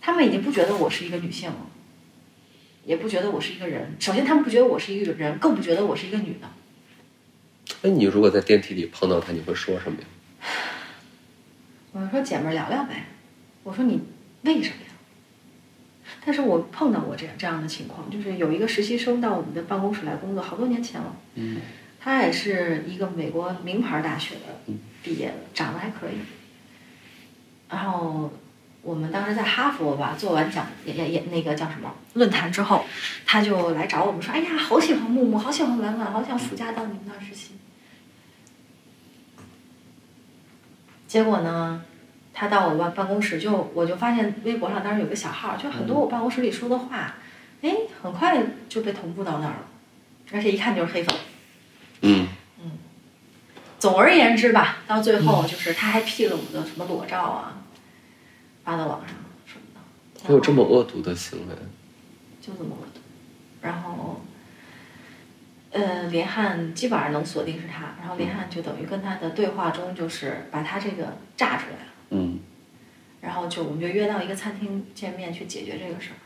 [0.01, 1.67] 他们已经不觉得我是一个女性了，
[2.85, 3.97] 也不觉得我是一个人。
[4.01, 6.49] 首先，他们不觉得我是一个人，更不觉得我是一个女的。
[7.83, 10.07] 那你如果在电梯里碰到他，你会说什么呀？
[11.93, 13.07] 我说姐们儿聊聊呗。
[13.63, 14.01] 我说你
[14.43, 14.92] 为什么呀？
[16.25, 21.17] 但是我碰到过这样这样的情况，就是有一个实习生到我们的办公室来工作，好多年前了。
[21.35, 21.61] 嗯。
[22.05, 26.19] 他也是一个美国名牌大学的毕业的，长得还可以。
[27.71, 28.33] 然后
[28.83, 32.85] 我们当时在哈佛吧，做完讲也也也那个叫什么论坛之后，
[33.25, 37.53] 他就来找我们说：“哎呀，好喜欢木木，好喜欢婉婉，好想暑假到你们那儿实习。”
[41.07, 41.85] 结果呢？
[42.35, 47.15] 他到我办办公室，就我就发现微博上当时有个小号，就很多我办公室里说的话，
[47.61, 49.67] 哎，很快就被同步到那儿了，
[50.33, 51.15] 而且一看就是黑粉。
[52.01, 52.29] 嗯。
[52.61, 52.71] 嗯。
[53.79, 57.63] 总而言之吧，到最后就是他还 P 了我的什么裸照啊，
[58.65, 60.27] 发到网上什么的。
[60.27, 61.55] 会有这么恶毒的行为？
[62.41, 63.01] 就这么恶毒。
[63.61, 64.21] 然后，
[65.71, 71.92] 呃，连汉基本上能锁定是他，然后连汉就等于跟他的对话中就是把他这个炸出来了。
[73.21, 76.17] 然后就我们就约到一个餐厅见面去解决这个事儿。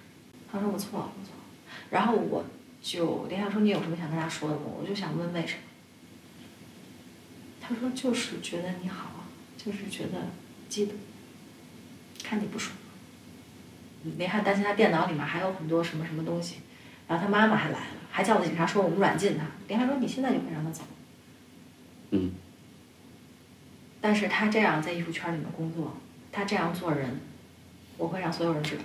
[0.50, 1.44] 他说我错了，我错了。
[1.90, 2.44] 然后我
[2.80, 4.62] 就连想说你有什么想跟他说的吗？
[4.80, 5.60] 我就想问为什么。
[7.60, 9.24] 他说就是觉得你好，
[9.56, 10.28] 就是觉得
[10.70, 10.92] 嫉妒，
[12.22, 12.76] 看你不爽。
[14.16, 16.56] 林汉担心他电脑里面还有很多什么什么东西，
[17.08, 19.44] 然后他妈妈还来了，还叫了警察说我们软禁他。
[19.66, 20.84] 林汉说你现在就可以让他走。
[22.12, 22.32] 嗯。
[24.06, 25.92] 但是他这样在艺术圈里面工作，
[26.30, 27.20] 他这样做人，
[27.96, 28.82] 我会让所有人知道。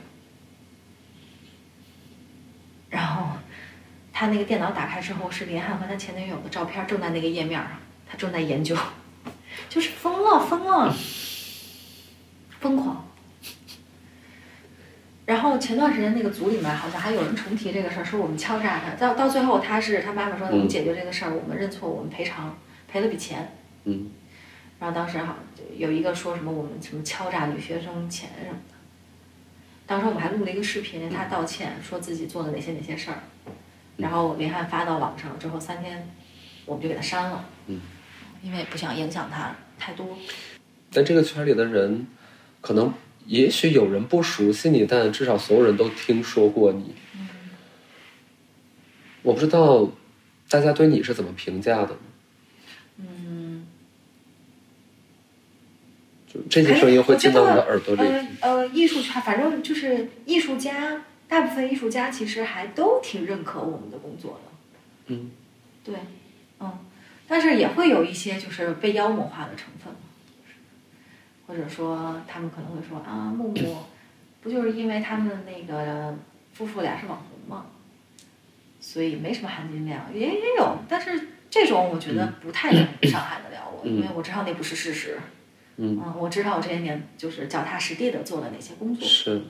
[2.89, 3.37] 然后，
[4.11, 7.73] 他那个电脑打开之后是林汉和他前女友的照片，正在那个页面上，
[8.09, 8.75] 他正在研究，
[9.69, 10.91] 就是疯了，疯了，
[12.59, 13.05] 疯狂。
[15.27, 22.57] 然后前段时间那个组里面好像还有人重提这个事儿，说我们敲诈他，到到最后他是他妈妈说我们解决这个事儿，我们认错，我们赔偿，
[22.87, 23.55] 赔了笔钱。
[23.83, 24.09] 嗯。
[24.81, 25.35] 然后当时好
[25.77, 28.75] 有一个说什么我们什么敲诈女学生钱什么的，
[29.85, 33.19] 当时我们还录了一个视频，他道歉说自己做了哪些哪些事儿，
[33.97, 36.09] 然后林汉发到网上之后三天，
[36.65, 37.79] 我们就给他删了，嗯，
[38.41, 40.17] 因为不想影响他太多。
[40.89, 42.07] 在这个圈里的人，
[42.59, 42.91] 可能
[43.27, 46.95] 也许有人不熟悉你，但至少所有人都听说过你。
[47.13, 47.29] 嗯，
[49.21, 49.91] 我不知道
[50.49, 51.95] 大家对你是怎么评价的。
[56.49, 58.01] 这些声音会进到你的耳朵里。
[58.01, 64.51] 呃呃，艺术圈反正就是艺术家，大部分艺术家其实还都挺认可我们的工作的。
[65.07, 65.31] 嗯，
[65.83, 65.95] 对，
[66.59, 66.79] 嗯，
[67.27, 69.93] 但是也会有一些就是被妖魔化的成分，
[71.47, 73.77] 或者说他们可能会说啊，木木
[74.41, 76.15] 不就是因为他们那个
[76.53, 77.65] 夫妇俩是网红嘛，
[78.79, 85.17] 所以没什么含金量，也也有，但是这种我觉得不太能伤害得了我，因为我知道那不是事实。
[85.17, 85.21] 嗯，
[86.19, 89.07] 我知道我这些年就是脚踏实地的做了哪些工作。
[89.07, 89.41] 是，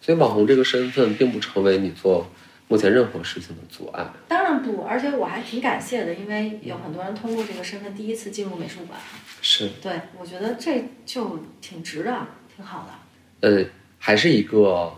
[0.00, 2.30] 所以网红这个身份并不成为你做
[2.68, 4.06] 目前任何事情的阻碍。
[4.28, 9.00] 当然不，而且我还挺感谢的，因为有很多人通过这个身份第一次进入美术馆。
[9.40, 13.48] 是，对，我觉得这就挺值的，挺好的。
[13.48, 13.64] 呃，
[13.98, 14.92] 还是一个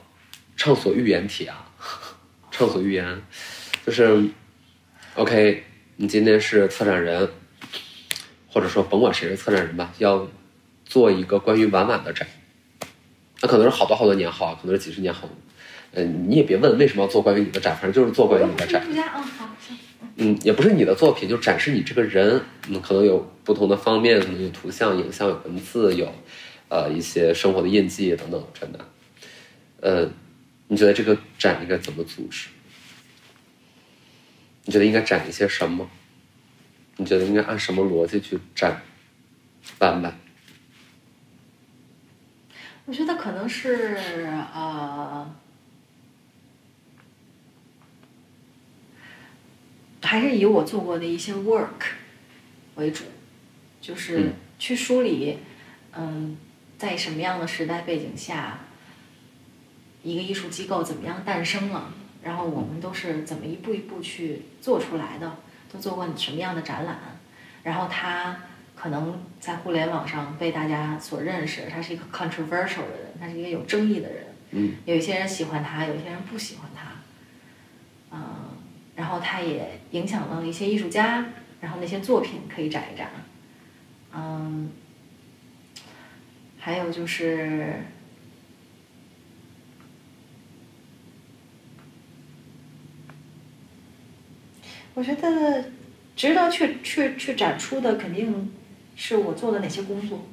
[0.56, 1.66] 畅所欲言体啊，
[2.50, 3.22] 畅所欲言，
[3.86, 4.22] 就是
[5.14, 5.64] ，OK，
[5.96, 7.26] 你今天是策展人，
[8.50, 10.28] 或者说甭管谁是策展人吧，要。
[10.94, 12.24] 做一个关于婉婉的展，
[13.40, 15.28] 那可能是好多好多年后，可能是几十年后。
[15.90, 18.86] 嗯，你也别问为什么要做关于你的展，反正就是做关于你的展。
[20.14, 22.40] 嗯，也不是你的作品，就展示你这个人。
[22.68, 26.14] 嗯，可能有不同的方面，可能有图像、影像、有文字、有
[26.68, 28.78] 呃一些生活的印记等等真的。
[29.80, 30.08] 呃，
[30.68, 32.46] 你觉得这个展应该怎么组织？
[34.62, 35.90] 你觉得应该展一些什么？
[36.98, 38.80] 你觉得应该按什么逻辑去展
[39.80, 40.16] 婉婉？
[42.86, 43.96] 我觉得可能是
[44.52, 45.34] 呃，
[50.02, 51.94] 还是以我做过的一些 work
[52.74, 53.04] 为主，
[53.80, 55.38] 就是去梳理，
[55.94, 56.36] 嗯，
[56.76, 58.58] 在什么样的时代背景下，
[60.02, 61.90] 一个艺术机构怎么样诞生了，
[62.22, 65.38] 然后我们都是怎么一步一步去做出来的，
[65.72, 66.98] 都做过什么样的展览，
[67.62, 68.36] 然后它。
[68.84, 74.26] 可能在互联网上被大家所认识，他是一个 controversial 的人，他是一个有争议的人。
[74.50, 76.90] 嗯，有一些人喜欢他，有一些人不喜欢他。
[78.10, 78.20] 嗯，
[78.94, 79.18] 然后。
[79.20, 81.24] 他也影响了一些艺术家，
[81.62, 83.10] 然后那些作品可以展一展。
[84.12, 84.70] 嗯，
[86.58, 87.80] 还有就是，
[94.92, 95.70] 我觉得
[96.14, 98.52] 值得去去去展出的，肯定
[98.96, 100.26] 是我做的哪些工作，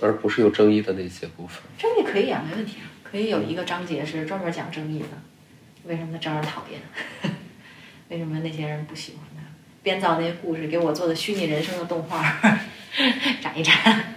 [0.00, 1.62] 而不是有争议的那些部分。
[1.78, 5.06] 争议可以啊，没问题啊，可以有一个章节是专门讲争议的，
[5.84, 6.80] 为什么他招人讨厌？
[8.10, 9.42] 为什么那些人不喜欢他？
[9.82, 12.22] 编造那些故事，给我做的虚拟人生的动画，
[13.42, 14.14] 展一展。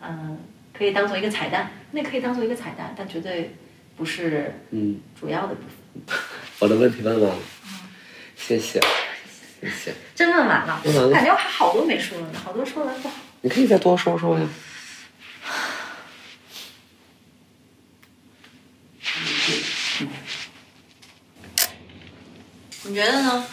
[0.00, 0.38] 嗯，
[0.72, 3.54] 可以当做一个彩蛋，那可以当做一个彩蛋，但绝对
[3.96, 6.16] 不是嗯主要的部分。
[6.60, 7.38] 我的问题问完了，
[8.36, 8.80] 谢谢，
[9.60, 9.94] 谢谢。
[10.14, 13.14] 真问完了，我感觉我还好多没说呢，好多说完不好。
[13.40, 14.48] 你可以再多说说呀。
[22.84, 23.46] 你觉得呢？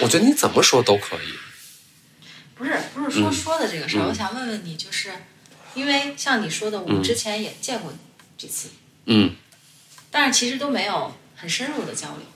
[0.00, 1.34] 我觉得你怎么说都可以。
[2.54, 5.12] 不是不是说说的这个事儿，我想问问你，就是
[5.74, 7.92] 因为像你说的，我们之前也见过
[8.36, 8.70] 几次，
[9.06, 9.36] 嗯，
[10.10, 12.26] 但是其实都没有很深入的交流。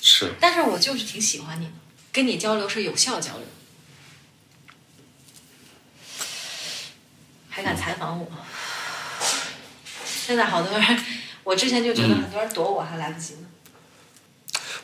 [0.00, 0.32] 是。
[0.40, 1.72] 但是我就是挺喜欢你的，
[2.12, 3.46] 跟你交流是有效交流。
[7.48, 8.30] 还敢采访我？
[10.04, 11.04] 现在好多人，
[11.42, 13.48] 我之前就觉得很多人躲我还来不及呢。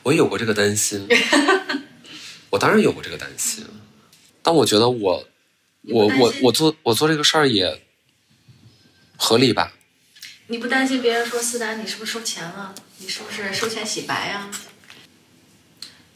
[0.03, 1.07] 我有过这个担心，
[2.51, 3.67] 我当然有过这个担心，
[4.43, 5.29] 但我觉得我，
[5.83, 7.87] 我我我做我做这个事儿也
[9.17, 9.73] 合理吧？
[10.49, 12.75] 你不担心别人说思丹你是不是收钱了？
[12.99, 14.51] 你是不是收钱洗白呀？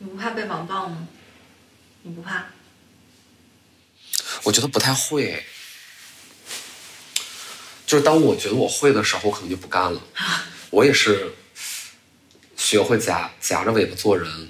[0.02, 1.06] 你不怕被网暴吗？
[2.02, 2.46] 你不怕？
[4.42, 5.44] 我觉得不太会，
[7.86, 10.02] 就是当我觉得我会的时候，我可能就不干了。
[10.70, 11.32] 我也是。
[12.54, 14.48] 学会夹夹着尾巴做人，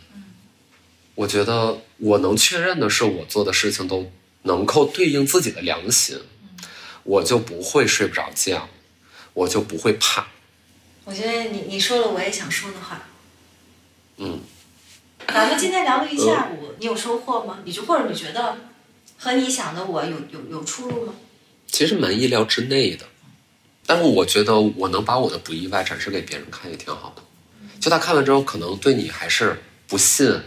[1.16, 6.20] 我觉得我能确认的是，我做的事情都能够对应自己的良心，
[7.02, 8.68] 我就不会睡不着觉，
[9.32, 10.28] 我就不会怕。
[11.04, 13.02] 我觉得你你说了我也想说的话。
[14.18, 14.40] 嗯，
[15.28, 17.58] 咱们今天聊了一下午，你有收获吗？
[17.64, 18.56] 你就或者你觉得
[19.18, 21.14] 和你想的我有有有出入吗？
[21.66, 23.06] 其实蛮意料之内的，
[23.86, 27.22] 但是我觉得我能把我的不意外展示给别人看也挺好的。
[27.80, 30.40] 就他看完之后，可能对你还是不信，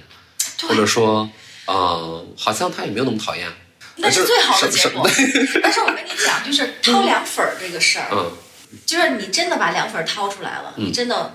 [0.61, 1.29] 或者说，
[1.67, 3.51] 嗯，好像他也没有那么讨厌。
[3.97, 5.09] 那是最好的结果。
[5.63, 8.31] 但是我跟你讲，就是掏凉粉儿这个事儿，嗯，
[8.85, 11.33] 就是你真的把凉粉掏出来了，你真的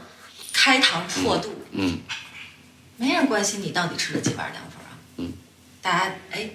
[0.53, 1.99] 开膛破肚，嗯，
[3.01, 5.33] 没人关心你到底吃了几碗凉粉啊，嗯，
[5.81, 6.51] 大家哎，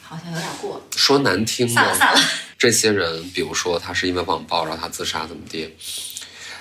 [0.00, 0.82] 好像有点过。
[0.96, 2.20] 说难听的，散了散了。
[2.56, 5.76] 这些人，比如说他是因为网暴，然后他自杀，怎么地？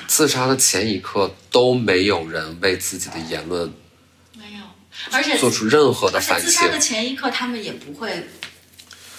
[0.07, 3.71] 自杀的前一刻都没有人为自己的言论
[4.33, 4.59] 没有，
[5.11, 6.49] 而且做出任何的反省。
[6.49, 8.27] 自杀的前一刻，他们也不会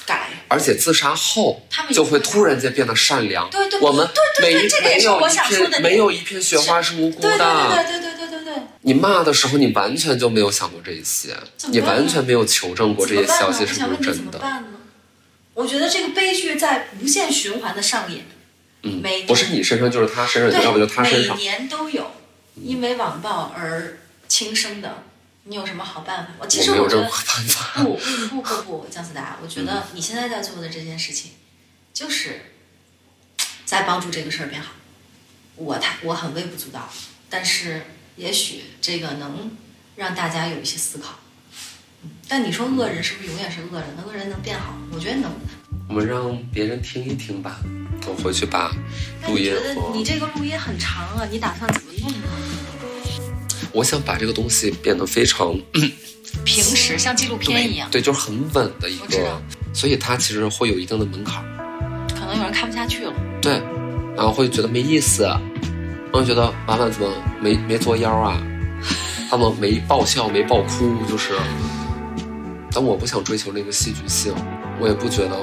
[0.05, 0.29] 改。
[0.49, 3.49] 而且自杀后，他们就会突然间变得善良。
[3.49, 4.07] 对对，我们
[4.39, 5.81] 对对对，这个也是我想说的。
[5.81, 7.31] 没有一片雪花是无辜的。
[7.31, 8.10] 对对对对对。
[8.83, 11.37] 你骂的时候，你完全就没有想过这些，
[11.71, 14.65] 你完全没有求证过这些消息是不是真的。
[15.55, 18.25] 我觉得这个悲剧在无限循环的上演。
[18.83, 21.37] 嗯，不是你身上就是他身上，要不就他身上。
[21.37, 22.13] 每年都有
[22.55, 25.03] 因为网暴而轻生的，
[25.45, 26.33] 你有什么好办法？
[26.39, 27.07] 我其实我觉得
[27.75, 31.33] 不不不不，姜思达，我觉得你现在在做的这件事情，
[31.93, 32.41] 就是
[33.67, 34.73] 在帮助这个事儿变好。
[35.57, 36.89] 我太我很微不足道，
[37.29, 37.83] 但是
[38.17, 39.51] 也许这个能
[39.97, 41.19] 让大家有一些思考。
[42.29, 43.89] 但你说恶人是不是永远是恶人？
[43.97, 44.75] 那恶人能变好？
[44.93, 45.31] 我觉得能。
[45.89, 47.61] 我们让别人听一听吧。
[48.07, 48.73] 我回去把
[49.27, 49.47] 录音。
[49.47, 52.29] 觉得你这个录音很长啊，你打算怎么弄呢？
[53.73, 55.55] 我想把这个东西变得非常
[56.45, 57.91] 平时，像纪录片一样。
[57.91, 59.43] 对，就是很稳的一个。
[59.75, 61.45] 所以它其实会有一定的门槛。
[62.15, 63.13] 可能有人看不下去了。
[63.43, 63.61] 对，
[64.17, 65.29] 然后会觉得没意思，
[66.13, 67.09] 然后觉得婉婉怎么
[67.41, 68.41] 没没作妖啊？
[69.31, 71.35] 他们没爆笑，没爆哭，就是。
[72.73, 74.33] 但我不想追求那个戏剧性，
[74.81, 75.37] 我也不觉得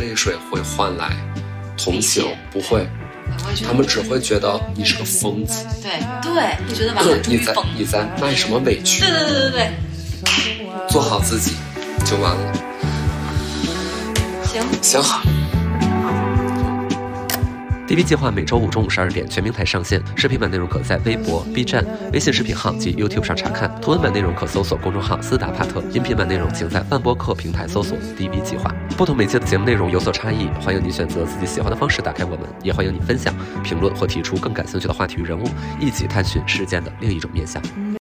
[0.00, 1.10] 泪水会换来。
[1.76, 2.86] 同情不会，
[3.64, 5.64] 他们只会觉得你是个疯子。
[5.80, 5.92] 对
[6.22, 9.00] 对，你觉得完全你在你在卖什么委屈？
[9.00, 11.56] 对对对对对，做好自己
[12.04, 12.52] 就完了。
[14.44, 15.22] 行行好。
[17.90, 28.72] DV 计划每周五中午十二点全平台上线，视频版内容可在微博、B 站、微信视频号及 YouTube 上查看，图文版内容可搜索公众号“斯达帕特”，音频版内容请在泛播客平台搜索 “DV 计划”。
[28.96, 33.34] 不同媒介的节目内容有所差异，欢迎你选择自己喜欢的方式打开我们，也欢迎你分享、
[33.64, 35.42] 评论或提出更感兴趣的话题与人物，
[35.80, 37.60] 一起探寻事件的另一种面向。